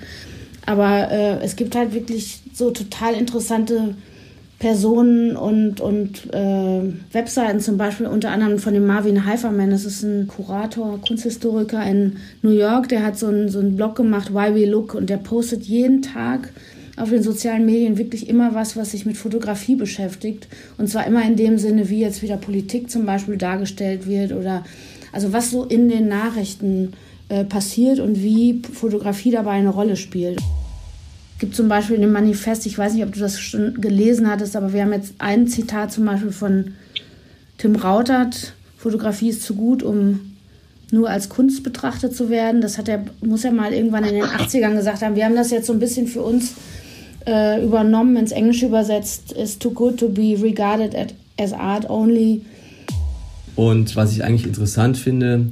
Aber 0.65 1.12
äh, 1.12 1.43
es 1.43 1.55
gibt 1.55 1.75
halt 1.75 1.93
wirklich 1.93 2.41
so 2.53 2.72
total 2.72 3.13
interessante 3.13 3.95
Personen 4.57 5.36
und, 5.36 5.81
und 5.81 6.34
äh, 6.34 6.81
Webseiten, 7.12 7.60
zum 7.60 7.77
Beispiel 7.77 8.07
unter 8.07 8.31
anderem 8.31 8.57
von 8.57 8.74
dem 8.74 8.88
Marvin 8.88 9.25
Heiferman. 9.25 9.69
Das 9.69 9.86
ist 9.86 10.01
ein 10.03 10.27
Kurator, 10.27 11.00
Kunsthistoriker 11.05 11.86
in 11.86 12.17
New 12.41 12.51
York. 12.51 12.89
Der 12.89 13.03
hat 13.03 13.19
so 13.19 13.27
einen, 13.27 13.50
so 13.50 13.62
Blog 13.62 13.95
gemacht, 13.95 14.34
Why 14.34 14.55
We 14.55 14.65
Look, 14.65 14.95
und 14.95 15.10
der 15.10 15.17
postet 15.17 15.63
jeden 15.63 16.01
Tag 16.01 16.51
auf 16.98 17.10
den 17.10 17.22
sozialen 17.22 17.65
Medien 17.65 17.98
wirklich 17.98 18.29
immer 18.29 18.55
was, 18.55 18.77
was 18.77 18.91
sich 18.91 19.05
mit 19.05 19.17
Fotografie 19.17 19.75
beschäftigt. 19.75 20.48
Und 20.77 20.89
zwar 20.89 21.05
immer 21.05 21.25
in 21.25 21.36
dem 21.36 21.57
Sinne, 21.57 21.89
wie 21.89 22.00
jetzt 22.00 22.22
wieder 22.22 22.38
Politik 22.38 22.89
zum 22.89 23.05
Beispiel 23.05 23.38
dargestellt 23.38 24.07
wird 24.07 24.31
oder 24.31 24.63
also 25.12 25.34
was 25.34 25.51
so 25.51 25.65
in 25.65 25.89
den 25.89 26.07
Nachrichten 26.07 26.93
äh, 27.29 27.44
passiert 27.44 28.00
und 28.00 28.22
wie 28.22 28.62
Fotografie 28.74 29.32
dabei 29.32 29.51
eine 29.51 29.70
Rolle 29.70 29.96
spielt. 29.96 30.39
Es 31.34 31.39
gibt 31.39 31.55
zum 31.55 31.67
Beispiel 31.67 31.98
in 31.98 32.01
dem 32.01 32.12
Manifest, 32.12 32.65
ich 32.65 32.77
weiß 32.77 32.94
nicht, 32.94 33.03
ob 33.03 33.13
du 33.13 33.20
das 33.20 33.39
schon 33.39 33.82
gelesen 33.82 34.29
hattest, 34.29 34.55
aber 34.55 34.72
wir 34.74 34.84
haben 34.84 34.94
jetzt 34.94 35.15
ein 35.17 35.48
Zitat 35.48 35.91
zum 35.91 36.05
Beispiel 36.05 36.32
von 36.32 36.74
Tim 37.58 37.75
Rautert, 37.75 38.53
Fotografie 38.77 39.29
ist 39.29 39.44
zu 39.44 39.55
gut, 39.55 39.84
um 39.84 40.36
nur 40.91 41.10
als 41.10 41.29
Kunst 41.29 41.63
betrachtet 41.63 42.15
zu 42.15 42.29
werden. 42.29 42.62
Das 42.62 42.77
hat 42.77 42.88
er, 42.88 43.03
muss 43.22 43.44
er 43.44 43.51
mal 43.51 43.74
irgendwann 43.74 44.03
in 44.05 44.15
den 44.15 44.24
80ern 44.24 44.75
gesagt 44.75 45.01
haben. 45.01 45.15
Wir 45.15 45.25
haben 45.25 45.36
das 45.36 45.51
jetzt 45.51 45.67
so 45.67 45.74
ein 45.74 45.79
bisschen 45.79 46.08
für 46.08 46.22
uns 46.22 46.53
äh, 47.25 47.63
übernommen, 47.63 48.15
ins 48.17 48.32
Englische 48.32 48.67
übersetzt, 48.67 49.32
ist 49.32 49.62
too 49.62 49.72
good 49.72 49.98
to 49.98 50.10
be 50.10 50.38
regarded 50.41 50.96
as 51.39 51.53
art 51.53 51.89
only. 51.89 52.41
Und 53.55 53.96
was 53.96 54.12
ich 54.12 54.24
eigentlich 54.24 54.46
interessant 54.46 54.98
finde, 54.98 55.48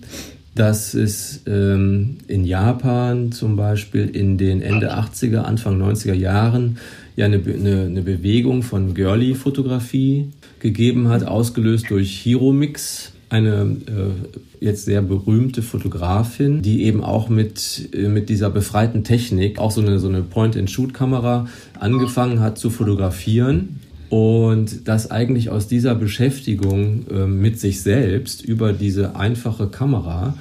dass 0.55 0.93
es 0.93 1.41
ähm, 1.47 2.17
in 2.27 2.45
Japan 2.45 3.31
zum 3.31 3.55
Beispiel 3.55 4.07
in 4.07 4.37
den 4.37 4.61
Ende 4.61 4.93
80er, 4.93 5.39
Anfang 5.39 5.81
90er 5.81 6.13
Jahren 6.13 6.77
ja 7.15 7.25
eine, 7.25 7.37
eine, 7.37 7.81
eine 7.83 8.01
Bewegung 8.01 8.63
von 8.63 8.93
Girly-Fotografie 8.93 10.29
gegeben 10.59 11.09
hat, 11.09 11.23
ausgelöst 11.23 11.89
durch 11.89 12.19
Hiromix, 12.19 13.11
eine 13.29 13.77
äh, 13.87 14.63
jetzt 14.63 14.85
sehr 14.85 15.01
berühmte 15.01 15.63
Fotografin, 15.63 16.61
die 16.61 16.83
eben 16.83 17.03
auch 17.03 17.29
mit, 17.29 17.89
äh, 17.93 18.07
mit 18.07 18.29
dieser 18.29 18.51
befreiten 18.51 19.03
Technik, 19.03 19.57
auch 19.57 19.71
so 19.71 19.81
eine, 19.81 19.99
so 19.99 20.07
eine 20.07 20.21
Point-and-Shoot-Kamera, 20.21 21.47
angefangen 21.79 22.39
hat 22.39 22.59
zu 22.59 22.69
fotografieren. 22.69 23.79
Und 24.13 24.87
dass 24.87 25.09
eigentlich 25.09 25.49
aus 25.49 25.67
dieser 25.67 25.95
Beschäftigung 25.95 27.07
äh, 27.09 27.25
mit 27.25 27.59
sich 27.59 27.81
selbst 27.81 28.45
über 28.45 28.71
diese 28.71 29.15
einfache 29.15 29.65
Kamera 29.65 30.37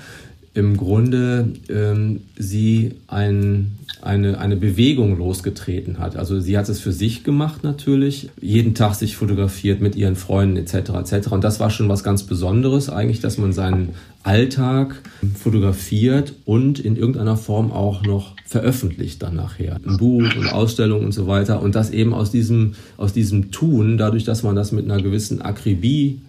im 0.52 0.76
Grunde 0.76 1.48
ähm, 1.70 2.20
sie 2.36 2.96
ein, 3.06 3.78
eine, 4.02 4.38
eine 4.38 4.56
Bewegung 4.56 5.16
losgetreten 5.16 5.98
hat. 6.00 6.16
Also 6.16 6.38
sie 6.38 6.58
hat 6.58 6.68
es 6.68 6.80
für 6.80 6.92
sich 6.92 7.24
gemacht 7.24 7.64
natürlich, 7.64 8.28
jeden 8.42 8.74
Tag 8.74 8.94
sich 8.94 9.16
fotografiert 9.16 9.80
mit 9.80 9.96
ihren 9.96 10.16
Freunden 10.16 10.58
etc. 10.58 10.90
etc. 10.90 11.28
Und 11.28 11.42
das 11.42 11.58
war 11.58 11.70
schon 11.70 11.88
was 11.88 12.04
ganz 12.04 12.24
Besonderes 12.24 12.90
eigentlich, 12.90 13.20
dass 13.20 13.38
man 13.38 13.54
seinen 13.54 13.94
Alltag 14.22 15.00
fotografiert 15.34 16.34
und 16.44 16.78
in 16.78 16.96
irgendeiner 16.96 17.36
Form 17.36 17.72
auch 17.72 18.02
noch 18.02 18.34
veröffentlicht 18.46 19.22
dann 19.22 19.36
nachher. 19.36 19.76
Ein 19.86 19.96
Buch 19.96 20.22
und 20.36 20.48
Ausstellung 20.52 21.04
und 21.04 21.12
so 21.12 21.26
weiter. 21.26 21.62
Und 21.62 21.74
das 21.74 21.90
eben 21.90 22.14
aus 22.14 22.30
diesem, 22.30 22.74
aus 22.96 23.12
diesem 23.12 23.50
Tun, 23.50 23.98
dadurch, 23.98 24.24
dass 24.24 24.42
man 24.42 24.54
das 24.54 24.72
mit 24.72 24.84
einer 24.84 25.02
gewissen 25.02 25.42
Akribie 25.42 26.20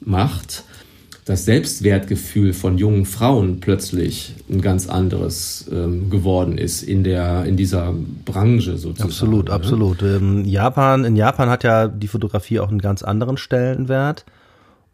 macht, 0.00 0.64
das 1.24 1.44
Selbstwertgefühl 1.44 2.52
von 2.52 2.78
jungen 2.78 3.04
Frauen 3.04 3.60
plötzlich 3.60 4.34
ein 4.50 4.60
ganz 4.60 4.88
anderes 4.88 5.70
ähm, 5.72 6.10
geworden 6.10 6.58
ist 6.58 6.82
in 6.82 7.04
der 7.04 7.44
in 7.44 7.56
dieser 7.56 7.94
Branche 8.24 8.76
sozusagen. 8.76 9.10
Absolut, 9.10 9.46
ne? 9.46 9.52
absolut. 9.52 10.02
Ähm, 10.02 10.44
Japan, 10.44 11.04
in 11.04 11.14
Japan 11.14 11.48
hat 11.48 11.62
ja 11.62 11.86
die 11.86 12.08
Fotografie 12.08 12.58
auch 12.58 12.70
einen 12.70 12.80
ganz 12.80 13.04
anderen 13.04 13.36
Stellenwert. 13.36 14.24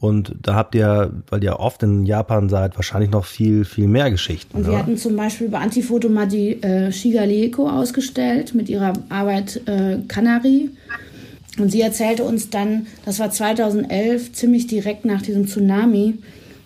Und 0.00 0.35
da 0.43 0.55
habt 0.55 0.76
ihr, 0.76 1.12
weil 1.28 1.43
ihr 1.43 1.59
oft 1.59 1.83
in 1.83 2.07
Japan 2.07 2.49
seid, 2.49 2.76
wahrscheinlich 2.76 3.11
noch 3.11 3.25
viel, 3.25 3.64
viel 3.64 3.88
mehr 3.88 4.11
Geschichten. 4.11 4.57
Und 4.57 4.64
wir 4.64 4.71
oder? 4.71 4.78
hatten 4.78 4.97
zum 4.97 5.17
Beispiel 5.17 5.49
bei 5.49 5.59
Antifoto 5.59 6.09
mal 6.09 6.28
die 6.28 6.62
äh, 6.62 6.93
Shigaleko 6.93 7.69
ausgestellt 7.69 8.55
mit 8.55 8.69
ihrer 8.69 8.93
Arbeit 9.09 9.61
äh, 9.67 9.99
Kanari. 10.07 10.71
Und 11.59 11.73
sie 11.73 11.81
erzählte 11.81 12.23
uns 12.23 12.50
dann, 12.50 12.87
das 13.05 13.19
war 13.19 13.31
2011, 13.31 14.33
ziemlich 14.33 14.69
direkt 14.69 15.05
nach 15.05 15.23
diesem 15.23 15.49
Tsunami, 15.49 16.14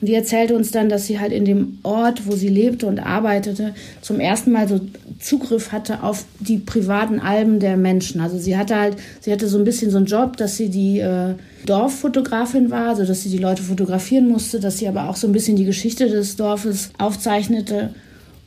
und 0.03 0.09
die 0.09 0.15
erzählte 0.15 0.57
uns 0.57 0.73
dann, 0.73 0.89
dass 0.89 1.07
sie 1.07 1.21
halt 1.21 1.31
in 1.31 1.45
dem 1.45 1.79
Ort, 1.85 2.27
wo 2.27 2.33
sie 2.33 2.49
lebte 2.49 2.89
und 2.89 2.99
arbeitete, 2.99 3.73
zum 4.01 4.19
ersten 4.19 4.51
Mal 4.51 4.67
so 4.67 4.81
Zugriff 5.23 5.73
hatte 5.73 6.03
auf 6.03 6.25
die 6.41 6.59
privaten 6.59 7.21
Alben 7.21 7.61
der 7.61 7.77
Menschen. 7.77 8.21
Also 8.21 8.39
sie 8.39 8.57
hatte 8.57 8.77
halt, 8.77 8.97
sie 9.21 9.33
hatte 9.33 9.49
so 9.49 9.57
ein 9.57 9.65
bisschen 9.65 9.91
so 9.91 9.97
einen 9.97 10.07
Job, 10.07 10.37
dass 10.37 10.57
sie 10.57 10.69
die 10.69 10.99
äh, 10.99 11.35
Dorffotografin 11.65 12.71
war, 12.71 12.89
also 12.89 13.05
dass 13.05 13.23
sie 13.23 13.31
die 13.31 13.39
Leute 13.39 13.63
fotografieren 13.63 14.29
musste, 14.29 14.61
dass 14.61 14.79
sie 14.79 14.89
aber 14.89 15.09
auch 15.09 15.17
so 15.17 15.27
ein 15.27 15.33
bisschen 15.33 15.57
die 15.57 15.65
Geschichte 15.65 16.09
des 16.09 16.37
Dorfes 16.37 16.91
aufzeichnete 16.99 17.91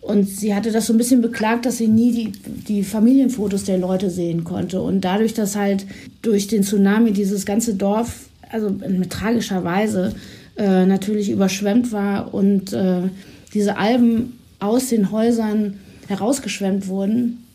und 0.05 0.29
sie 0.29 0.53
hatte 0.53 0.71
das 0.71 0.85
so 0.85 0.93
ein 0.93 0.97
bisschen 0.97 1.21
beklagt, 1.21 1.65
dass 1.65 1.77
sie 1.77 1.87
nie 1.87 2.11
die, 2.11 2.31
die 2.67 2.83
Familienfotos 2.83 3.63
der 3.63 3.79
Leute 3.79 4.11
sehen 4.11 4.43
konnte. 4.43 4.79
Und 4.79 5.01
dadurch, 5.01 5.33
dass 5.33 5.55
halt 5.55 5.87
durch 6.21 6.45
den 6.45 6.61
Tsunami 6.61 7.11
dieses 7.11 7.43
ganze 7.47 7.73
Dorf, 7.73 8.29
also 8.51 8.69
mit 8.69 9.09
tragischer 9.09 9.63
Weise, 9.63 10.13
äh, 10.57 10.85
natürlich 10.85 11.31
überschwemmt 11.31 11.91
war 11.91 12.35
und 12.35 12.71
äh, 12.71 13.01
diese 13.55 13.77
Alben 13.77 14.37
aus 14.59 14.89
den 14.89 15.09
Häusern 15.09 15.79
herausgeschwemmt 16.07 16.87
wurden, 16.87 17.45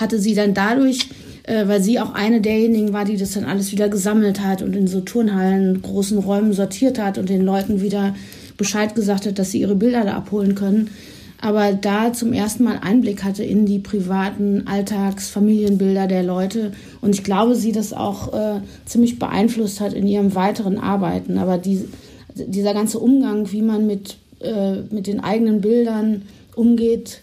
hatte 0.00 0.18
sie 0.18 0.34
dann 0.34 0.54
dadurch, 0.54 1.08
äh, 1.44 1.66
weil 1.68 1.82
sie 1.82 2.00
auch 2.00 2.14
eine 2.14 2.40
derjenigen 2.40 2.92
war, 2.92 3.04
die 3.04 3.16
das 3.16 3.32
dann 3.32 3.44
alles 3.44 3.72
wieder 3.72 3.88
gesammelt 3.88 4.40
hat 4.40 4.62
und 4.62 4.74
in 4.74 4.86
so 4.86 5.00
Turnhallen, 5.00 5.82
großen 5.82 6.18
Räumen 6.18 6.52
sortiert 6.52 6.98
hat 6.98 7.18
und 7.18 7.28
den 7.28 7.42
Leuten 7.42 7.80
wieder 7.80 8.14
Bescheid 8.56 8.94
gesagt 8.94 9.26
hat, 9.26 9.38
dass 9.38 9.50
sie 9.50 9.60
ihre 9.60 9.76
Bilder 9.76 10.04
da 10.04 10.14
abholen 10.14 10.54
können, 10.54 10.90
aber 11.40 11.72
da 11.72 12.12
zum 12.12 12.32
ersten 12.32 12.64
Mal 12.64 12.80
Einblick 12.82 13.22
hatte 13.22 13.44
in 13.44 13.64
die 13.64 13.78
privaten 13.78 14.66
Alltags-, 14.66 15.30
Familienbilder 15.30 16.08
der 16.08 16.24
Leute. 16.24 16.72
Und 17.00 17.14
ich 17.14 17.22
glaube, 17.22 17.54
sie 17.54 17.70
das 17.70 17.92
auch 17.92 18.34
äh, 18.34 18.60
ziemlich 18.86 19.20
beeinflusst 19.20 19.80
hat 19.80 19.92
in 19.92 20.06
ihrem 20.06 20.34
weiteren 20.34 20.78
Arbeiten. 20.78 21.38
Aber 21.38 21.56
die, 21.58 21.84
dieser 22.34 22.74
ganze 22.74 22.98
Umgang, 22.98 23.52
wie 23.52 23.62
man 23.62 23.86
mit, 23.86 24.16
äh, 24.40 24.80
mit 24.90 25.06
den 25.06 25.20
eigenen 25.20 25.60
Bildern 25.60 26.22
umgeht, 26.56 27.20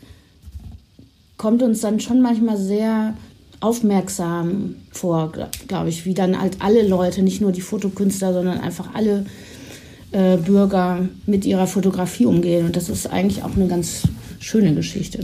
kommt 1.45 1.61
uns 1.61 1.81
dann 1.81 1.99
schon 1.99 2.23
manchmal 2.23 2.57
sehr 2.57 3.13
aufmerksam 3.59 4.77
vor, 4.91 5.31
glaube 5.67 5.89
ich, 5.89 6.03
wie 6.03 6.15
dann 6.15 6.41
halt 6.41 6.57
alle 6.57 6.87
Leute, 6.87 7.21
nicht 7.21 7.39
nur 7.39 7.51
die 7.51 7.61
Fotokünstler, 7.61 8.33
sondern 8.33 8.59
einfach 8.59 8.95
alle 8.95 9.27
äh, 10.11 10.37
Bürger 10.37 11.07
mit 11.27 11.45
ihrer 11.45 11.67
Fotografie 11.67 12.25
umgehen. 12.25 12.65
Und 12.65 12.75
das 12.75 12.89
ist 12.89 13.05
eigentlich 13.05 13.43
auch 13.43 13.55
eine 13.55 13.67
ganz 13.67 14.07
schöne 14.39 14.73
Geschichte. 14.73 15.19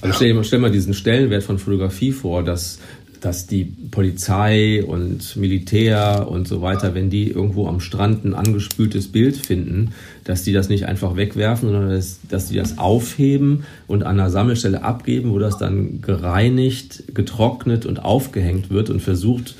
Also 0.00 0.14
stell, 0.14 0.32
dir, 0.32 0.44
stell 0.44 0.60
mal 0.60 0.70
diesen 0.70 0.94
Stellenwert 0.94 1.42
von 1.42 1.58
Fotografie 1.58 2.12
vor, 2.12 2.42
dass, 2.42 2.78
dass 3.20 3.46
die 3.46 3.64
Polizei 3.64 4.84
und 4.84 5.36
Militär 5.36 6.28
und 6.30 6.46
so 6.46 6.60
weiter, 6.62 6.94
wenn 6.94 7.10
die 7.10 7.30
irgendwo 7.30 7.66
am 7.66 7.80
Strand 7.80 8.24
ein 8.24 8.34
angespültes 8.34 9.08
Bild 9.08 9.36
finden, 9.36 9.90
dass 10.24 10.44
die 10.44 10.52
das 10.52 10.68
nicht 10.68 10.86
einfach 10.86 11.16
wegwerfen, 11.16 11.70
sondern 11.70 11.90
dass, 11.90 12.20
dass 12.28 12.48
die 12.48 12.54
das 12.56 12.78
aufheben 12.78 13.64
und 13.86 14.04
an 14.04 14.20
einer 14.20 14.30
Sammelstelle 14.30 14.84
abgeben, 14.84 15.32
wo 15.32 15.38
das 15.38 15.58
dann 15.58 16.00
gereinigt, 16.00 17.14
getrocknet 17.14 17.86
und 17.86 18.04
aufgehängt 18.04 18.70
wird 18.70 18.90
und 18.90 19.00
versucht 19.00 19.54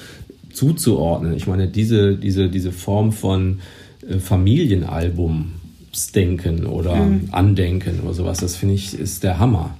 zuzuordnen. 0.52 1.34
Ich 1.34 1.46
meine, 1.46 1.68
diese, 1.68 2.16
diese, 2.16 2.48
diese 2.48 2.72
Form 2.72 3.12
von 3.12 3.60
äh, 4.08 4.18
Familienalbumsdenken 4.18 6.66
oder 6.66 6.96
mhm. 6.96 7.28
Andenken 7.32 8.00
oder 8.00 8.14
sowas, 8.14 8.38
das 8.38 8.56
finde 8.56 8.74
ich, 8.74 8.98
ist 8.98 9.22
der 9.24 9.38
Hammer. 9.38 9.76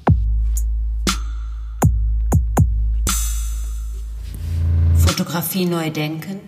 Fotografie 5.18 5.66
neu 5.66 5.90
denken. 5.90 6.38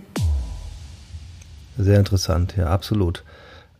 Sehr 1.76 1.98
interessant, 1.98 2.54
ja, 2.56 2.66
absolut. 2.66 3.24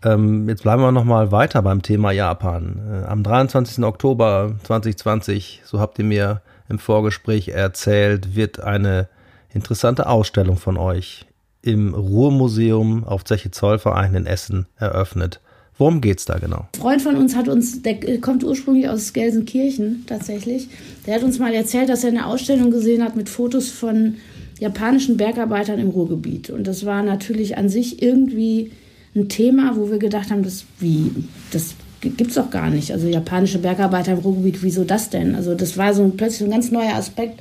Ähm, 0.02 0.49
jetzt 0.49 0.64
bleiben 0.64 0.82
wir 0.82 0.90
nochmal 0.90 1.30
weiter 1.30 1.62
beim 1.62 1.80
Thema 1.82 2.11
Japan. 2.11 2.80
Äh, 2.90 3.06
am 3.06 3.23
23. 3.23 3.85
Oktober 3.85 4.56
2020, 4.64 5.62
so 5.64 5.78
habt 5.78 6.00
ihr 6.00 6.04
mir 6.04 6.42
im 6.68 6.80
Vorgespräch 6.80 7.50
erzählt, 7.50 8.35
wird 8.35 8.59
eine 8.59 9.09
interessante 9.54 10.09
Ausstellung 10.09 10.56
von 10.56 10.76
euch 10.76 11.25
im 11.62 11.94
Ruhrmuseum 11.94 13.04
auf 13.04 13.23
Zeche 13.23 13.52
Zollverein 13.52 14.16
in 14.16 14.26
Essen 14.26 14.66
eröffnet. 14.76 15.40
Worum 15.78 16.00
geht's 16.00 16.25
da 16.25 16.38
genau? 16.38 16.66
Ein 16.75 16.80
Freund 16.80 17.02
von 17.02 17.16
uns 17.16 17.37
hat 17.37 17.47
uns, 17.47 17.82
der 17.82 18.20
kommt 18.20 18.42
ursprünglich 18.42 18.88
aus 18.88 19.12
Gelsenkirchen 19.12 20.04
tatsächlich, 20.09 20.68
der 21.06 21.14
hat 21.14 21.23
uns 21.23 21.38
mal 21.38 21.54
erzählt, 21.54 21.88
dass 21.88 22.02
er 22.02 22.11
eine 22.11 22.26
Ausstellung 22.26 22.73
gesehen 22.73 23.04
hat 23.04 23.14
mit 23.14 23.28
Fotos 23.28 23.70
von 23.70 24.16
japanischen 24.61 25.17
Bergarbeitern 25.17 25.79
im 25.79 25.88
Ruhrgebiet. 25.88 26.50
Und 26.50 26.67
das 26.67 26.87
war 26.87 27.02
natürlich 27.02 27.57
an 27.57 27.69
sich 27.69 28.02
irgendwie 28.02 28.71
ein 29.17 29.29
Thema, 29.29 29.76
wo 29.76 29.90
wir 29.90 29.99
gedacht 29.99 30.31
haben, 30.31 30.43
das, 30.43 30.64
wie, 30.79 31.11
das 31.50 31.75
gibt's 32.00 32.35
doch 32.35 32.50
gar 32.50 32.71
nicht. 32.71 32.93
Also 32.93 33.09
japanische 33.09 33.59
Bergarbeiter 33.59 34.12
im 34.12 34.19
Ruhrgebiet, 34.19 34.62
wieso 34.62 34.85
das 34.85 35.11
denn? 35.11 35.35
Also 35.35 35.55
das 35.55 35.76
war 35.76 35.95
so 35.95 36.09
plötzlich 36.17 36.47
ein 36.47 36.52
ganz 36.52 36.71
neuer 36.71 36.95
Aspekt. 36.95 37.40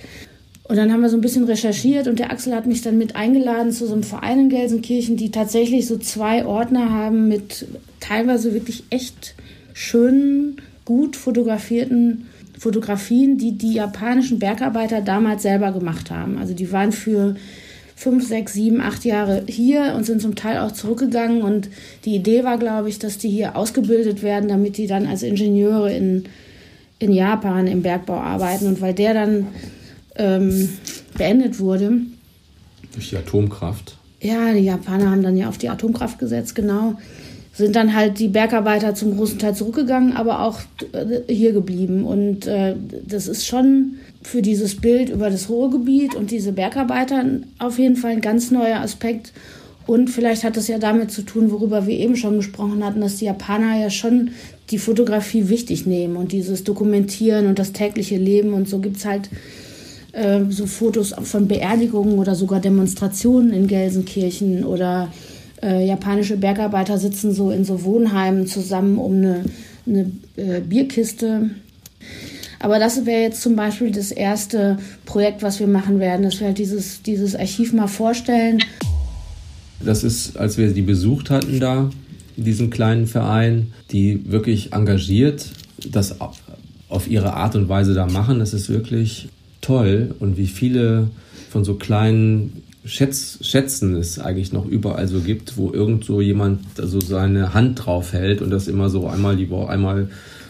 Und 0.63 0.77
dann 0.77 0.93
haben 0.93 1.01
wir 1.01 1.09
so 1.09 1.17
ein 1.17 1.21
bisschen 1.21 1.45
recherchiert 1.45 2.07
und 2.07 2.19
der 2.19 2.31
Axel 2.31 2.53
hat 2.53 2.67
mich 2.67 2.81
dann 2.81 2.97
mit 2.97 3.15
eingeladen 3.15 3.71
zu 3.71 3.87
so 3.87 3.93
einem 3.93 4.03
Verein 4.03 4.39
in 4.39 4.49
Gelsenkirchen, 4.49 5.17
die 5.17 5.31
tatsächlich 5.31 5.87
so 5.87 5.97
zwei 5.97 6.45
Ordner 6.45 6.91
haben 6.91 7.27
mit 7.27 7.65
teilweise 7.99 8.53
wirklich 8.53 8.83
echt 8.91 9.33
schönen, 9.73 10.57
gut 10.85 11.15
fotografierten 11.15 12.27
Fotografien, 12.59 13.37
die 13.37 13.57
die 13.57 13.73
japanischen 13.73 14.37
Bergarbeiter 14.37 15.01
damals 15.01 15.43
selber 15.43 15.71
gemacht 15.71 16.11
haben. 16.11 16.37
Also 16.37 16.53
die 16.53 16.71
waren 16.71 16.91
für 16.91 17.35
fünf, 17.95 18.27
sechs, 18.27 18.53
sieben, 18.53 18.81
acht 18.81 19.05
Jahre 19.05 19.43
hier 19.47 19.93
und 19.95 20.05
sind 20.05 20.21
zum 20.21 20.35
Teil 20.35 20.59
auch 20.59 20.73
zurückgegangen. 20.73 21.41
Und 21.41 21.69
die 22.03 22.15
Idee 22.15 22.43
war, 22.43 22.57
glaube 22.57 22.89
ich, 22.89 22.99
dass 22.99 23.17
die 23.17 23.29
hier 23.29 23.55
ausgebildet 23.55 24.23
werden, 24.23 24.49
damit 24.49 24.77
die 24.77 24.87
dann 24.87 25.07
als 25.07 25.23
Ingenieure 25.23 25.91
in, 25.93 26.25
in 26.99 27.13
Japan 27.13 27.65
im 27.65 27.81
Bergbau 27.81 28.17
arbeiten. 28.17 28.67
Und 28.67 28.81
weil 28.81 28.93
der 28.93 29.13
dann 29.13 29.47
ähm, 30.15 30.69
beendet 31.17 31.59
wurde. 31.59 32.01
Durch 32.93 33.09
die 33.09 33.17
Atomkraft. 33.17 33.97
Ja, 34.21 34.53
die 34.53 34.59
Japaner 34.59 35.11
haben 35.11 35.23
dann 35.23 35.37
ja 35.37 35.47
auf 35.47 35.57
die 35.57 35.69
Atomkraft 35.69 36.19
gesetzt, 36.19 36.55
genau. 36.55 36.95
Sind 37.59 37.75
dann 37.75 37.93
halt 37.93 38.19
die 38.19 38.29
Bergarbeiter 38.29 38.95
zum 38.95 39.17
großen 39.17 39.37
Teil 39.37 39.53
zurückgegangen, 39.53 40.15
aber 40.15 40.43
auch 40.43 40.61
äh, 40.93 41.33
hier 41.33 41.51
geblieben. 41.51 42.05
Und 42.05 42.47
äh, 42.47 42.73
das 43.05 43.27
ist 43.27 43.45
schon 43.45 43.95
für 44.21 44.41
dieses 44.41 44.77
Bild 44.77 45.09
über 45.09 45.29
das 45.29 45.49
Ruhrgebiet 45.49 46.15
und 46.15 46.31
diese 46.31 46.53
Bergarbeiter 46.53 47.25
auf 47.57 47.77
jeden 47.77 47.97
Fall 47.97 48.11
ein 48.11 48.21
ganz 48.21 48.49
neuer 48.49 48.79
Aspekt. 48.79 49.33
Und 49.87 50.09
vielleicht 50.09 50.45
hat 50.45 50.55
es 50.55 50.69
ja 50.69 50.77
damit 50.77 51.11
zu 51.11 51.23
tun, 51.23 51.51
worüber 51.51 51.85
wir 51.85 51.97
eben 51.97 52.15
schon 52.15 52.37
gesprochen 52.37 52.81
hatten, 52.85 53.01
dass 53.01 53.17
die 53.17 53.25
Japaner 53.25 53.77
ja 53.77 53.89
schon 53.89 54.29
die 54.69 54.77
Fotografie 54.77 55.49
wichtig 55.49 55.85
nehmen 55.85 56.15
und 56.15 56.31
dieses 56.31 56.63
Dokumentieren 56.63 57.45
und 57.45 57.59
das 57.59 57.73
tägliche 57.73 58.15
Leben. 58.15 58.53
Und 58.53 58.69
so 58.69 58.79
gibt 58.79 58.95
es 58.95 59.05
halt 59.05 59.29
äh, 60.13 60.45
so 60.47 60.65
Fotos 60.65 61.13
von 61.23 61.49
Beerdigungen 61.49 62.19
oder 62.19 62.35
sogar 62.35 62.61
Demonstrationen 62.61 63.51
in 63.51 63.67
Gelsenkirchen 63.67 64.63
oder 64.63 65.11
äh, 65.61 65.85
japanische 65.85 66.37
Bergarbeiter 66.37 66.97
sitzen 66.97 67.33
so 67.33 67.51
in 67.51 67.65
so 67.65 67.83
Wohnheimen 67.83 68.47
zusammen 68.47 68.97
um 68.97 69.13
eine, 69.15 69.45
eine 69.85 70.11
äh, 70.35 70.61
Bierkiste. 70.61 71.49
Aber 72.59 72.79
das 72.79 73.05
wäre 73.05 73.21
jetzt 73.21 73.41
zum 73.41 73.55
Beispiel 73.55 73.91
das 73.91 74.11
erste 74.11 74.77
Projekt, 75.05 75.43
was 75.43 75.59
wir 75.59 75.67
machen 75.67 75.99
werden, 75.99 76.23
dass 76.23 76.39
wir 76.39 76.47
halt 76.47 76.57
dieses, 76.57 77.01
dieses 77.01 77.35
Archiv 77.35 77.73
mal 77.73 77.87
vorstellen. 77.87 78.59
Das 79.83 80.03
ist, 80.03 80.37
als 80.37 80.57
wir 80.57 80.73
die 80.73 80.81
besucht 80.81 81.29
hatten 81.29 81.59
da, 81.59 81.89
diesen 82.35 82.69
kleinen 82.69 83.07
Verein, 83.07 83.73
die 83.91 84.29
wirklich 84.29 84.73
engagiert 84.73 85.51
das 85.89 86.17
auf 86.89 87.07
ihre 87.07 87.33
Art 87.33 87.55
und 87.55 87.69
Weise 87.69 87.93
da 87.93 88.05
machen. 88.07 88.39
Das 88.39 88.53
ist 88.53 88.69
wirklich 88.69 89.29
toll. 89.61 90.15
Und 90.19 90.37
wie 90.37 90.47
viele 90.47 91.09
von 91.49 91.63
so 91.63 91.75
kleinen 91.75 92.63
Schätz, 92.85 93.39
Schätzen 93.41 93.95
es 93.95 94.19
eigentlich 94.19 94.53
noch 94.53 94.65
überall 94.65 95.07
so 95.07 95.19
gibt, 95.19 95.57
wo 95.57 95.71
irgend 95.73 96.05
so 96.05 96.21
jemand 96.21 96.61
also 96.79 97.01
seine 97.01 97.53
Hand 97.53 97.85
drauf 97.85 98.13
hält 98.13 98.41
und 98.41 98.49
das 98.49 98.67
immer 98.67 98.89
so 98.89 99.07
einmal 99.07 99.35
die 99.35 99.49
Woche, 99.49 99.69
einmal 99.69 100.09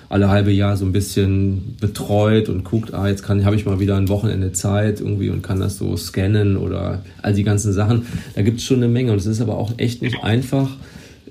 alle 0.09 0.29
halbe 0.29 0.51
Jahr 0.51 0.75
so 0.75 0.85
ein 0.85 0.91
bisschen 0.91 1.75
betreut 1.79 2.49
und 2.49 2.63
guckt, 2.63 2.93
ah, 2.93 3.07
jetzt 3.07 3.23
kann 3.23 3.45
habe 3.45 3.55
ich 3.55 3.65
mal 3.65 3.79
wieder 3.79 3.95
ein 3.95 4.09
Wochenende 4.09 4.51
Zeit 4.51 5.01
irgendwie 5.01 5.29
und 5.29 5.43
kann 5.43 5.59
das 5.59 5.77
so 5.77 5.95
scannen 5.97 6.57
oder 6.57 7.03
all 7.21 7.33
die 7.33 7.43
ganzen 7.43 7.73
Sachen. 7.73 8.07
Da 8.35 8.41
gibt 8.41 8.59
es 8.59 8.65
schon 8.65 8.77
eine 8.77 8.87
Menge 8.87 9.11
und 9.11 9.19
es 9.19 9.27
ist 9.27 9.41
aber 9.41 9.57
auch 9.57 9.73
echt 9.77 10.01
nicht 10.01 10.23
einfach, 10.23 10.69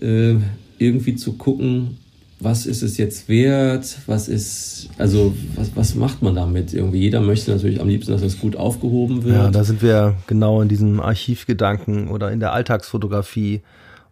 äh, 0.00 0.37
irgendwie 0.78 1.17
zu 1.17 1.33
gucken, 1.33 1.99
was 2.40 2.66
ist 2.66 2.83
es 2.83 2.97
jetzt 2.99 3.28
wert, 3.28 3.99
was 4.07 4.28
ist, 4.28 4.88
also 4.97 5.35
was, 5.57 5.75
was 5.75 5.95
macht 5.95 6.23
man 6.23 6.37
damit 6.37 6.73
irgendwie? 6.73 7.00
Jeder 7.00 7.21
möchte 7.21 7.50
natürlich 7.50 7.80
am 7.80 7.88
liebsten, 7.88 8.12
dass 8.12 8.23
das 8.23 8.38
gut 8.38 8.54
aufgehoben 8.54 9.25
wird. 9.25 9.37
Ja, 9.37 9.50
da 9.50 9.64
sind 9.64 9.83
wir 9.83 10.16
genau 10.26 10.62
in 10.62 10.68
diesem 10.68 11.00
Archivgedanken 11.00 12.09
oder 12.09 12.30
in 12.30 12.38
der 12.40 12.52
Alltagsfotografie 12.52 13.62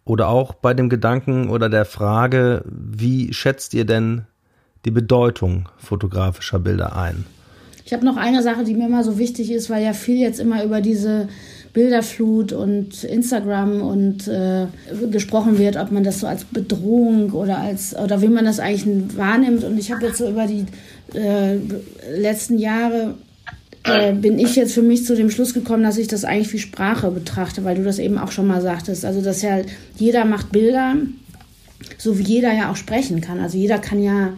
oder 0.03 0.27
auch 0.27 0.53
bei 0.53 0.73
dem 0.73 0.89
Gedanken 0.89 1.49
oder 1.49 1.69
der 1.69 1.85
Frage, 1.85 2.63
wie 2.65 3.33
schätzt 3.33 3.73
ihr 3.73 3.85
denn 3.85 4.23
die 4.85 4.91
Bedeutung 4.91 5.69
fotografischer 5.77 6.59
Bilder 6.59 6.95
ein? 6.95 7.25
Ich 7.85 7.93
habe 7.93 8.03
noch 8.03 8.17
eine 8.17 8.43
Sache, 8.43 8.65
die 8.65 8.73
mir 8.73 8.87
immer 8.87 9.05
so 9.05 9.17
wichtig 9.17 9.49
ist, 9.51 9.69
weil 9.69 9.81
ja 9.81 9.93
viel 9.93 10.17
jetzt 10.17 10.41
immer 10.41 10.63
über 10.65 10.81
diese 10.81 11.29
Bilderflut 11.77 12.53
und 12.53 13.03
Instagram 13.03 13.83
und 13.83 14.27
äh, 14.27 14.65
gesprochen 15.11 15.59
wird, 15.59 15.77
ob 15.77 15.91
man 15.91 16.03
das 16.03 16.21
so 16.21 16.25
als 16.25 16.43
Bedrohung 16.43 17.29
oder 17.33 17.59
als 17.59 17.95
oder 17.95 18.19
wie 18.23 18.29
man 18.29 18.45
das 18.45 18.59
eigentlich 18.59 19.15
wahrnimmt. 19.15 19.63
Und 19.63 19.77
ich 19.77 19.91
habe 19.91 20.07
jetzt 20.07 20.17
so 20.17 20.27
über 20.27 20.47
die 20.47 20.65
äh, 21.13 21.57
letzten 22.19 22.57
Jahre 22.57 23.13
äh, 23.83 24.13
bin 24.13 24.39
ich 24.39 24.55
jetzt 24.55 24.73
für 24.73 24.81
mich 24.81 25.05
zu 25.05 25.15
dem 25.15 25.29
Schluss 25.29 25.53
gekommen, 25.53 25.83
dass 25.83 25.99
ich 25.99 26.07
das 26.07 26.25
eigentlich 26.25 26.51
wie 26.51 26.57
Sprache 26.57 27.11
betrachte, 27.11 27.63
weil 27.63 27.75
du 27.75 27.83
das 27.83 27.99
eben 27.99 28.17
auch 28.17 28.31
schon 28.31 28.47
mal 28.47 28.63
sagtest. 28.63 29.05
Also 29.05 29.21
dass 29.21 29.43
ja 29.43 29.59
jeder 29.97 30.25
macht 30.25 30.51
Bilder, 30.51 30.95
so 31.99 32.17
wie 32.17 32.23
jeder 32.23 32.53
ja 32.53 32.71
auch 32.71 32.75
sprechen 32.75 33.21
kann. 33.21 33.39
Also 33.39 33.55
jeder 33.55 33.77
kann 33.77 34.01
ja 34.01 34.33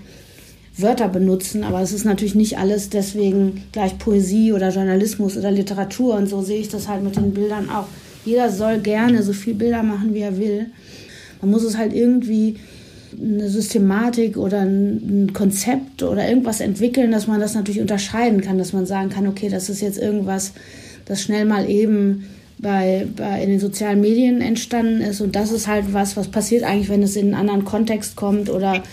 Wörter 0.81 1.07
benutzen, 1.07 1.63
aber 1.63 1.81
es 1.81 1.91
ist 1.91 2.05
natürlich 2.05 2.35
nicht 2.35 2.57
alles 2.57 2.89
deswegen 2.89 3.63
gleich 3.71 3.97
Poesie 3.97 4.53
oder 4.53 4.69
Journalismus 4.69 5.37
oder 5.37 5.51
Literatur 5.51 6.15
und 6.15 6.27
so 6.27 6.41
sehe 6.41 6.59
ich 6.59 6.69
das 6.69 6.87
halt 6.87 7.03
mit 7.03 7.15
den 7.15 7.33
Bildern 7.33 7.69
auch. 7.69 7.87
Jeder 8.25 8.49
soll 8.49 8.79
gerne 8.79 9.23
so 9.23 9.33
viel 9.33 9.53
Bilder 9.53 9.83
machen, 9.83 10.13
wie 10.13 10.19
er 10.19 10.37
will. 10.37 10.67
Man 11.41 11.51
muss 11.51 11.63
es 11.63 11.77
halt 11.77 11.93
irgendwie 11.93 12.57
eine 13.19 13.49
Systematik 13.49 14.37
oder 14.37 14.61
ein 14.61 15.31
Konzept 15.33 16.03
oder 16.03 16.27
irgendwas 16.27 16.59
entwickeln, 16.59 17.11
dass 17.11 17.27
man 17.27 17.39
das 17.39 17.55
natürlich 17.55 17.81
unterscheiden 17.81 18.41
kann, 18.41 18.57
dass 18.57 18.73
man 18.73 18.85
sagen 18.85 19.09
kann, 19.09 19.27
okay, 19.27 19.49
das 19.49 19.69
ist 19.69 19.81
jetzt 19.81 19.97
irgendwas, 19.97 20.53
das 21.05 21.21
schnell 21.21 21.45
mal 21.45 21.69
eben 21.69 22.25
bei, 22.59 23.07
bei 23.15 23.41
in 23.41 23.49
den 23.49 23.59
sozialen 23.59 24.01
Medien 24.01 24.41
entstanden 24.41 25.01
ist 25.01 25.21
und 25.21 25.35
das 25.35 25.51
ist 25.51 25.67
halt 25.67 25.93
was, 25.93 26.17
was 26.17 26.27
passiert 26.27 26.63
eigentlich, 26.63 26.89
wenn 26.89 27.03
es 27.03 27.15
in 27.15 27.27
einen 27.27 27.35
anderen 27.35 27.65
Kontext 27.65 28.15
kommt 28.15 28.49
oder 28.49 28.83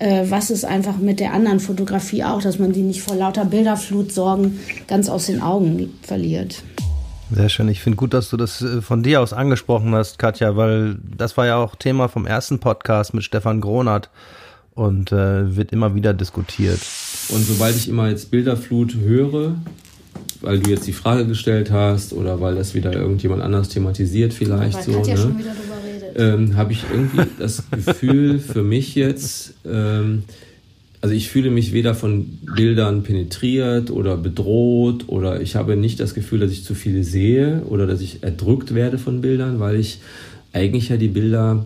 äh, 0.00 0.24
was 0.28 0.50
ist 0.50 0.64
einfach 0.64 0.96
mit 0.96 1.20
der 1.20 1.32
anderen 1.32 1.60
Fotografie 1.60 2.24
auch, 2.24 2.42
dass 2.42 2.58
man 2.58 2.72
die 2.72 2.82
nicht 2.82 3.02
vor 3.02 3.14
lauter 3.14 3.44
Bilderflut 3.44 4.12
sorgen 4.12 4.58
ganz 4.88 5.08
aus 5.08 5.26
den 5.26 5.40
Augen 5.40 5.92
verliert. 6.02 6.62
Sehr 7.32 7.48
schön. 7.48 7.68
Ich 7.68 7.80
finde 7.80 7.96
gut, 7.96 8.12
dass 8.12 8.28
du 8.30 8.36
das 8.36 8.60
äh, 8.62 8.82
von 8.82 9.02
dir 9.02 9.20
aus 9.20 9.32
angesprochen 9.32 9.94
hast, 9.94 10.18
Katja, 10.18 10.56
weil 10.56 10.96
das 11.16 11.36
war 11.36 11.46
ja 11.46 11.56
auch 11.56 11.76
Thema 11.76 12.08
vom 12.08 12.26
ersten 12.26 12.58
Podcast 12.58 13.14
mit 13.14 13.22
Stefan 13.22 13.60
Gronert 13.60 14.10
und 14.74 15.12
äh, 15.12 15.56
wird 15.56 15.70
immer 15.70 15.94
wieder 15.94 16.14
diskutiert. 16.14 16.80
Und 17.28 17.46
sobald 17.46 17.76
ich 17.76 17.88
immer 17.88 18.08
jetzt 18.08 18.30
Bilderflut 18.30 18.96
höre, 18.96 19.54
weil 20.40 20.58
du 20.58 20.70
jetzt 20.70 20.86
die 20.86 20.92
Frage 20.92 21.26
gestellt 21.26 21.70
hast 21.70 22.12
oder 22.12 22.40
weil 22.40 22.54
das 22.54 22.74
wieder 22.74 22.92
irgendjemand 22.92 23.42
anders 23.42 23.68
thematisiert 23.68 24.32
vielleicht 24.32 24.78
weil 24.78 24.84
so, 24.84 24.92
Katja 24.92 25.14
ne? 25.14 25.20
schon 25.20 25.38
wieder 25.38 25.52
ähm, 26.16 26.56
habe 26.56 26.72
ich 26.72 26.84
irgendwie 26.90 27.22
das 27.38 27.64
Gefühl 27.70 28.38
für 28.38 28.62
mich 28.62 28.94
jetzt, 28.94 29.54
ähm, 29.64 30.24
also 31.00 31.14
ich 31.14 31.28
fühle 31.28 31.50
mich 31.50 31.72
weder 31.72 31.94
von 31.94 32.38
Bildern 32.54 33.02
penetriert 33.02 33.90
oder 33.90 34.16
bedroht 34.16 35.04
oder 35.08 35.40
ich 35.40 35.56
habe 35.56 35.76
nicht 35.76 36.00
das 36.00 36.14
Gefühl, 36.14 36.40
dass 36.40 36.52
ich 36.52 36.64
zu 36.64 36.74
viele 36.74 37.04
sehe 37.04 37.62
oder 37.68 37.86
dass 37.86 38.00
ich 38.00 38.22
erdrückt 38.22 38.74
werde 38.74 38.98
von 38.98 39.20
Bildern, 39.20 39.60
weil 39.60 39.76
ich 39.76 40.00
eigentlich 40.52 40.88
ja 40.88 40.96
die 40.96 41.08
Bilder 41.08 41.64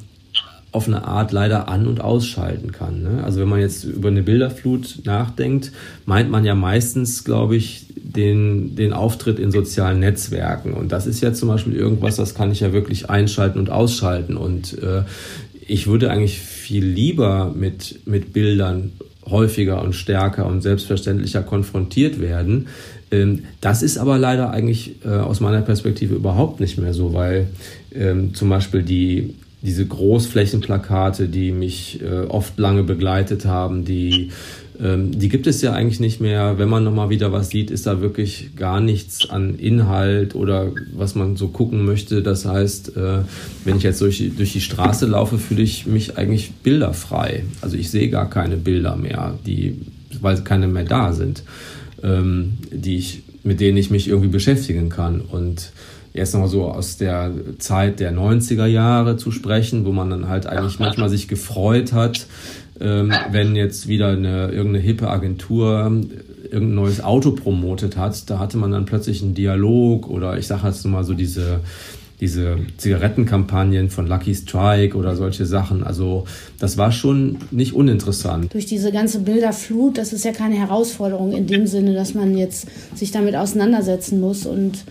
auf 0.75 0.89
eine 0.89 1.05
Art 1.07 1.31
leider 1.31 1.69
an- 1.69 1.87
und 1.87 2.01
ausschalten 2.01 2.73
kann. 2.73 3.01
Ne? 3.05 3.23
Also 3.23 3.39
wenn 3.39 3.49
man 3.49 3.61
jetzt 3.61 3.85
über 3.85 4.09
eine 4.09 4.25
Bilderflut 4.25 5.03
nachdenkt, 5.05 5.71
meint 6.05 6.33
man 6.33 6.45
ja 6.45 6.57
meistens, 6.57 7.23
glaube 7.23 7.55
ich, 7.55 7.87
den, 7.95 8.75
den 8.75 8.93
Auftritt 8.93 9.39
in 9.39 9.53
sozialen 9.53 10.01
Netzwerken. 10.01 10.75
Und 10.75 10.91
das 10.91 11.07
ist 11.07 11.21
ja 11.21 11.33
zum 11.33 11.49
Beispiel 11.49 11.77
irgendwas, 11.77 12.17
das 12.17 12.35
kann 12.35 12.51
ich 12.51 12.59
ja 12.59 12.73
wirklich 12.73 13.09
einschalten 13.09 13.61
und 13.61 13.71
ausschalten. 13.71 14.37
Und 14.37 14.77
äh, 14.83 15.03
ich 15.65 15.87
würde 15.87 16.11
eigentlich 16.11 16.41
viel 16.41 16.85
lieber 16.85 17.55
mit, 17.57 18.01
mit 18.05 18.33
Bildern 18.33 18.95
häufiger 19.31 19.81
und 19.81 19.95
stärker 19.95 20.47
und 20.47 20.61
selbstverständlicher 20.61 21.45
konfrontiert 21.45 22.21
werden. 22.21 22.67
Ähm, 23.13 23.45
das 23.61 23.85
ist 23.85 23.97
aber 23.97 24.19
leider 24.19 24.51
eigentlich 24.51 24.97
äh, 25.05 25.09
aus 25.11 25.39
meiner 25.39 25.63
Perspektive 25.63 26.17
überhaupt 26.17 26.59
nicht 26.59 26.79
mehr 26.79 26.93
so, 26.93 27.15
weil 27.15 27.47
ähm, 27.95 28.35
zum 28.35 28.49
Beispiel 28.49 28.83
die 28.83 29.37
diese 29.65 29.87
Großflächenplakate, 29.87 31.29
die 31.29 31.51
mich 31.51 32.01
äh, 32.03 32.27
oft 32.27 32.59
lange 32.59 32.85
begleitet 32.85 33.47
haben, 33.47 33.85
die 33.85 34.31
ähm, 34.83 35.17
die 35.19 35.29
gibt 35.29 35.47
es 35.47 35.63
ja 35.63 35.73
eigentlich 35.73 36.01
nicht 36.01 36.21
mehr. 36.21 36.59
Wenn 36.59 36.69
man 36.69 36.85
nochmal 36.85 37.09
wieder 37.09 37.33
was 37.33 37.51
sieht, 37.51 37.71
ist 37.71 37.87
da 37.87 38.01
wirklich 38.01 38.51
gar 38.57 38.81
nichts 38.81 39.31
an 39.31 39.57
Inhalt 39.57 40.35
oder 40.35 40.73
was 40.93 41.15
man 41.15 41.37
so 41.37 41.49
gucken 41.49 41.85
möchte. 41.85 42.23
Das 42.23 42.45
heißt, 42.45 42.97
äh, 42.97 43.19
wenn 43.65 43.77
ich 43.77 43.85
jetzt 43.85 44.01
durch 44.01 44.19
die, 44.19 44.31
durch 44.31 44.53
die 44.53 44.61
Straße 44.61 45.07
laufe, 45.07 45.39
fühle 45.39 45.63
ich 45.63 45.87
mich 45.87 46.19
eigentlich 46.19 46.53
bilderfrei. 46.63 47.45
Also 47.61 47.77
ich 47.77 47.91
sehe 47.91 48.11
gar 48.11 48.29
keine 48.29 48.57
Bilder 48.57 48.97
mehr, 48.97 49.39
die, 49.47 49.77
weil 50.21 50.43
keine 50.43 50.67
mehr 50.67 50.85
da 50.85 51.13
sind, 51.13 51.45
ähm, 52.03 52.55
die 52.73 52.97
ich, 52.97 53.23
mit 53.45 53.61
denen 53.61 53.79
ich 53.79 53.91
mich 53.91 54.09
irgendwie 54.09 54.29
beschäftigen 54.29 54.89
kann. 54.89 55.21
Und 55.21 55.71
jetzt 56.15 56.33
nochmal 56.33 56.49
so 56.49 56.65
aus 56.65 56.97
der 56.97 57.33
Zeit 57.59 58.01
der 58.01 58.15
90er 58.15 58.67
Jahre 58.67 59.17
zu 59.17 59.31
sprechen, 59.31 59.85
wo 59.85 59.93
man 59.93 60.09
dann 60.09 60.29
halt 60.29 60.47
eigentlich 60.47 60.79
manchmal 60.79 61.11
sich 61.11 61.29
gefreut 61.29 61.93
hat, 61.93 62.27
ähm, 62.81 63.13
wenn 63.31 63.57
jetzt 63.57 63.89
wieder 63.89 64.09
eine, 64.09 64.49
irgendeine 64.49 64.79
hippe 64.79 65.11
Agentur 65.11 65.91
irgendein 66.45 66.75
neues 66.75 67.03
Auto 67.03 67.33
promotet 67.33 67.97
hat, 67.97 68.31
da 68.31 68.39
hatte 68.39 68.57
man 68.57 68.71
dann 68.71 68.85
plötzlich 68.85 69.23
einen 69.23 69.35
Dialog 69.35 70.09
oder 70.09 70.39
ich 70.39 70.47
sage 70.47 70.67
jetzt 70.67 70.85
mal 70.87 71.05
so 71.05 71.15
diese 71.15 71.61
diese 72.21 72.59
Zigarettenkampagnen 72.79 73.91
von 73.91 74.07
Lucky 74.07 74.35
Strike 74.35 74.97
oder 74.97 75.17
solche 75.17 75.47
Sachen. 75.47 75.83
Also 75.83 76.25
das 76.61 76.79
war 76.79 76.93
schon 76.93 77.39
nicht 77.51 77.75
uninteressant. 77.75 78.55
Durch 78.55 78.67
diese 78.67 78.93
ganze 78.93 79.19
Bilderflut, 79.19 79.99
das 79.99 80.13
ist 80.13 80.25
ja 80.25 80.33
keine 80.33 80.55
Herausforderung 80.55 81.33
in 81.33 81.49
dem 81.49 81.67
Sinne, 81.67 81.93
dass 81.93 82.15
man 82.15 82.39
jetzt 82.39 82.69
sich 82.95 83.11
damit 83.11 83.35
auseinandersetzen 83.35 84.21
muss 84.21 84.47
und 84.47 84.85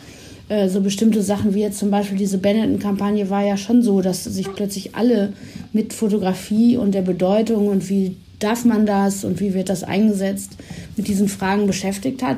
äh, 0.49 0.67
so 0.69 0.81
bestimmte 0.81 1.21
Sachen 1.21 1.53
wie 1.53 1.61
jetzt 1.61 1.79
zum 1.79 1.89
Beispiel 1.89 2.17
diese 2.17 2.37
Benetton-Kampagne 2.37 3.29
war 3.29 3.43
ja 3.43 3.57
schon 3.57 3.81
so, 3.81 4.01
dass 4.01 4.23
sich 4.23 4.51
plötzlich 4.53 4.95
alle 4.95 5.33
mit 5.71 5.93
Fotografie 5.93 6.77
und 6.77 6.93
der 6.93 7.01
Bedeutung 7.01 7.67
und 7.67 7.89
wie 7.89 8.17
darf 8.39 8.65
man 8.65 8.85
das 8.85 9.23
und 9.23 9.39
wie 9.39 9.53
wird 9.53 9.69
das 9.69 9.83
eingesetzt 9.83 10.57
mit 10.97 11.07
diesen 11.07 11.29
Fragen 11.29 11.65
beschäftigt 11.65 12.21
hat. 12.21 12.37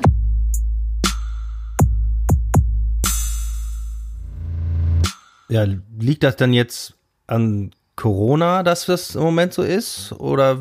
Ja, 5.48 5.66
liegt 5.98 6.22
das 6.22 6.36
dann 6.36 6.52
jetzt 6.52 6.94
an 7.26 7.70
Corona, 7.96 8.62
dass 8.62 8.86
das 8.86 9.14
im 9.14 9.22
Moment 9.22 9.52
so 9.54 9.62
ist? 9.62 10.12
Oder 10.12 10.58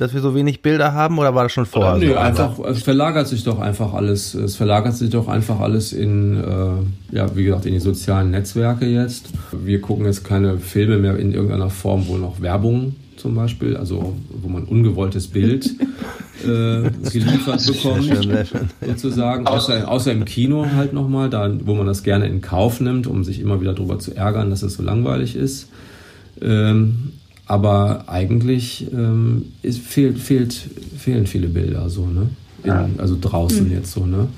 dass 0.00 0.14
wir 0.14 0.20
so 0.22 0.34
wenig 0.34 0.62
Bilder 0.62 0.94
haben 0.94 1.18
oder 1.18 1.34
war 1.34 1.42
das 1.42 1.52
schon 1.52 1.66
vorher? 1.66 1.98
Nee, 1.98 2.08
so? 2.08 2.16
einfach, 2.16 2.58
es 2.60 2.82
verlagert 2.82 3.28
sich 3.28 3.44
doch 3.44 3.60
einfach 3.60 3.92
alles. 3.92 4.32
Es 4.32 4.56
verlagert 4.56 4.94
sich 4.96 5.10
doch 5.10 5.28
einfach 5.28 5.60
alles 5.60 5.92
in, 5.92 6.42
äh, 6.42 7.16
ja, 7.16 7.36
wie 7.36 7.44
gesagt, 7.44 7.66
in 7.66 7.74
die 7.74 7.80
sozialen 7.80 8.30
Netzwerke 8.30 8.86
jetzt. 8.86 9.26
Wir 9.52 9.80
gucken 9.82 10.06
jetzt 10.06 10.24
keine 10.24 10.58
Filme 10.58 10.96
mehr 10.96 11.18
in 11.18 11.32
irgendeiner 11.32 11.68
Form, 11.68 12.08
wo 12.08 12.16
noch 12.16 12.40
Werbung 12.40 12.96
zum 13.18 13.34
Beispiel, 13.34 13.76
also 13.76 14.14
wo 14.30 14.48
man 14.48 14.64
ungewolltes 14.64 15.28
Bild 15.28 15.66
äh, 16.44 16.90
geliefert 17.10 17.66
bekommt, 17.66 18.10
sozusagen, 18.86 19.46
außer, 19.46 19.86
außer 19.86 20.12
im 20.12 20.24
Kino 20.24 20.66
halt 20.74 20.94
nochmal, 20.94 21.28
da, 21.28 21.52
wo 21.64 21.74
man 21.74 21.86
das 21.86 22.02
gerne 22.02 22.26
in 22.26 22.40
Kauf 22.40 22.80
nimmt, 22.80 23.06
um 23.06 23.22
sich 23.22 23.40
immer 23.40 23.60
wieder 23.60 23.74
darüber 23.74 23.98
zu 23.98 24.16
ärgern, 24.16 24.48
dass 24.48 24.62
es 24.62 24.74
so 24.74 24.82
langweilig 24.82 25.36
ist. 25.36 25.68
Ähm, 26.40 27.12
aber 27.50 28.04
eigentlich 28.06 28.86
ähm, 28.92 29.46
ist, 29.62 29.80
fehlt, 29.80 30.20
fehlt, 30.20 30.52
fehlen 30.96 31.26
viele 31.26 31.48
Bilder 31.48 31.88
so, 31.90 32.06
ne? 32.06 32.30
In, 32.62 33.00
also 33.00 33.16
draußen 33.20 33.66
mhm. 33.66 33.72
jetzt 33.72 33.90
so, 33.90 34.06
ne? 34.06 34.28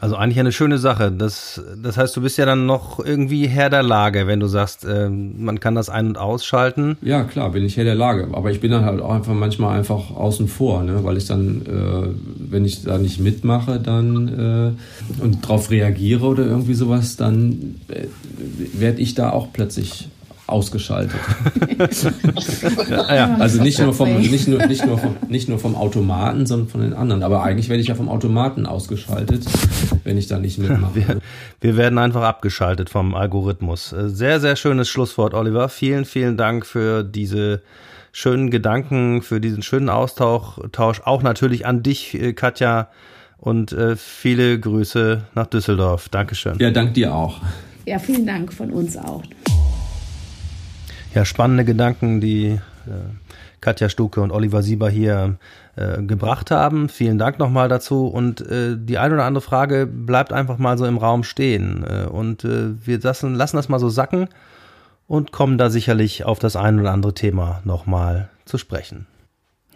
Also 0.00 0.16
eigentlich 0.16 0.40
eine 0.40 0.52
schöne 0.52 0.78
Sache. 0.78 1.12
Das, 1.12 1.62
das 1.80 1.98
heißt, 1.98 2.16
du 2.16 2.22
bist 2.22 2.38
ja 2.38 2.46
dann 2.46 2.64
noch 2.64 2.98
irgendwie 2.98 3.46
Herr 3.46 3.68
der 3.68 3.82
Lage, 3.82 4.26
wenn 4.26 4.40
du 4.40 4.46
sagst, 4.46 4.86
äh, 4.86 5.10
man 5.10 5.60
kann 5.60 5.74
das 5.74 5.90
ein- 5.90 6.06
und 6.06 6.18
ausschalten. 6.18 6.96
Ja, 7.02 7.24
klar, 7.24 7.50
bin 7.50 7.62
ich 7.62 7.76
Herr 7.76 7.84
der 7.84 7.94
Lage. 7.94 8.28
Aber 8.32 8.50
ich 8.50 8.60
bin 8.60 8.70
dann 8.70 8.86
halt 8.86 9.02
auch 9.02 9.12
einfach 9.12 9.34
manchmal 9.34 9.78
einfach 9.78 10.10
außen 10.10 10.48
vor, 10.48 10.82
ne? 10.82 11.04
weil 11.04 11.18
ich 11.18 11.26
dann, 11.26 11.62
äh, 11.66 12.08
wenn 12.50 12.64
ich 12.64 12.84
da 12.84 12.96
nicht 12.96 13.20
mitmache 13.20 13.80
dann 13.80 14.74
äh, 15.20 15.22
und 15.22 15.44
darauf 15.44 15.70
reagiere 15.70 16.24
oder 16.24 16.46
irgendwie 16.46 16.74
sowas, 16.74 17.16
dann 17.16 17.74
äh, 17.88 18.06
werde 18.72 19.02
ich 19.02 19.14
da 19.14 19.30
auch 19.30 19.52
plötzlich 19.52 20.08
ausgeschaltet. 20.46 21.18
Ja, 22.88 23.14
ja. 23.14 23.36
Also 23.38 23.62
nicht 23.62 23.78
nur 23.78 23.92
vom 23.94 24.20
nicht 24.20 24.48
nur 24.48 24.66
nicht 24.66 24.84
nur 24.84 24.98
vom 24.98 25.16
nicht 25.28 25.48
nur 25.48 25.58
vom 25.58 25.74
Automaten, 25.74 26.46
sondern 26.46 26.68
von 26.68 26.80
den 26.80 26.94
anderen. 26.94 27.22
Aber 27.22 27.42
eigentlich 27.42 27.68
werde 27.68 27.80
ich 27.80 27.88
ja 27.88 27.94
vom 27.94 28.08
Automaten 28.08 28.66
ausgeschaltet, 28.66 29.44
wenn 30.04 30.18
ich 30.18 30.26
da 30.26 30.38
nicht 30.38 30.58
mitmache. 30.58 30.94
Wir, 30.94 31.18
wir 31.60 31.76
werden 31.76 31.98
einfach 31.98 32.22
abgeschaltet 32.22 32.90
vom 32.90 33.14
Algorithmus. 33.14 33.92
Äh, 33.92 34.08
Sehr, 34.08 34.40
sehr 34.40 34.56
schönes 34.56 34.88
Schlusswort, 34.88 35.34
Oliver. 35.34 35.68
Vielen, 35.68 36.04
vielen 36.04 36.36
Dank 36.36 36.66
für 36.66 37.02
diese 37.02 37.62
schönen 38.12 38.50
Gedanken, 38.50 39.22
für 39.22 39.40
diesen 39.40 39.62
schönen 39.62 39.88
Austausch. 39.88 41.00
Auch 41.04 41.22
natürlich 41.22 41.66
an 41.66 41.82
dich, 41.82 42.14
äh, 42.14 42.32
Katja. 42.32 42.88
Und 43.38 43.72
äh, 43.72 43.96
viele 43.96 44.60
Grüße 44.60 45.24
nach 45.34 45.46
Düsseldorf. 45.46 46.08
Dankeschön. 46.08 46.58
Ja, 46.60 46.70
dank 46.70 46.94
dir 46.94 47.12
auch. 47.12 47.40
Ja, 47.86 47.98
vielen 47.98 48.24
Dank 48.24 48.52
von 48.52 48.70
uns 48.70 48.96
auch. 48.96 49.22
Ja, 51.14 51.26
spannende 51.26 51.64
Gedanken, 51.64 52.20
die 52.22 52.46
äh, 52.46 52.60
Katja 53.60 53.90
Stuke 53.90 54.22
und 54.22 54.30
Oliver 54.30 54.62
Sieber 54.62 54.88
hier 54.88 55.36
äh, 55.76 56.02
gebracht 56.02 56.50
haben. 56.50 56.88
Vielen 56.88 57.18
Dank 57.18 57.38
nochmal 57.38 57.68
dazu. 57.68 58.06
Und 58.06 58.40
äh, 58.40 58.76
die 58.78 58.96
eine 58.96 59.14
oder 59.14 59.24
andere 59.24 59.42
Frage 59.42 59.86
bleibt 59.86 60.32
einfach 60.32 60.56
mal 60.56 60.78
so 60.78 60.86
im 60.86 60.96
Raum 60.96 61.22
stehen. 61.22 61.84
Äh, 61.86 62.06
und 62.06 62.44
äh, 62.44 62.86
wir 62.86 62.98
lassen, 63.00 63.34
lassen 63.34 63.56
das 63.56 63.68
mal 63.68 63.78
so 63.78 63.90
sacken 63.90 64.28
und 65.06 65.32
kommen 65.32 65.58
da 65.58 65.68
sicherlich 65.68 66.24
auf 66.24 66.38
das 66.38 66.56
ein 66.56 66.80
oder 66.80 66.92
andere 66.92 67.12
Thema 67.12 67.60
nochmal 67.64 68.30
zu 68.46 68.56
sprechen. 68.56 69.06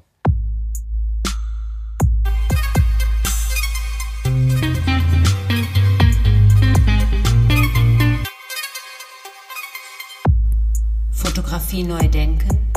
Fotografie 11.71 11.83
neu 11.83 12.07
denken, 12.09 12.71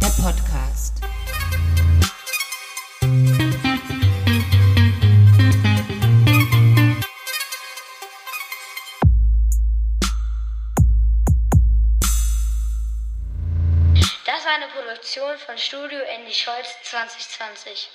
der 0.00 0.08
Podcast. 0.22 1.02
Das 14.24 14.44
war 14.44 14.54
eine 14.54 14.68
Produktion 14.72 15.36
von 15.44 15.58
Studio 15.58 15.98
Andy 16.16 16.32
Scholz 16.32 16.68
2020. 16.84 17.90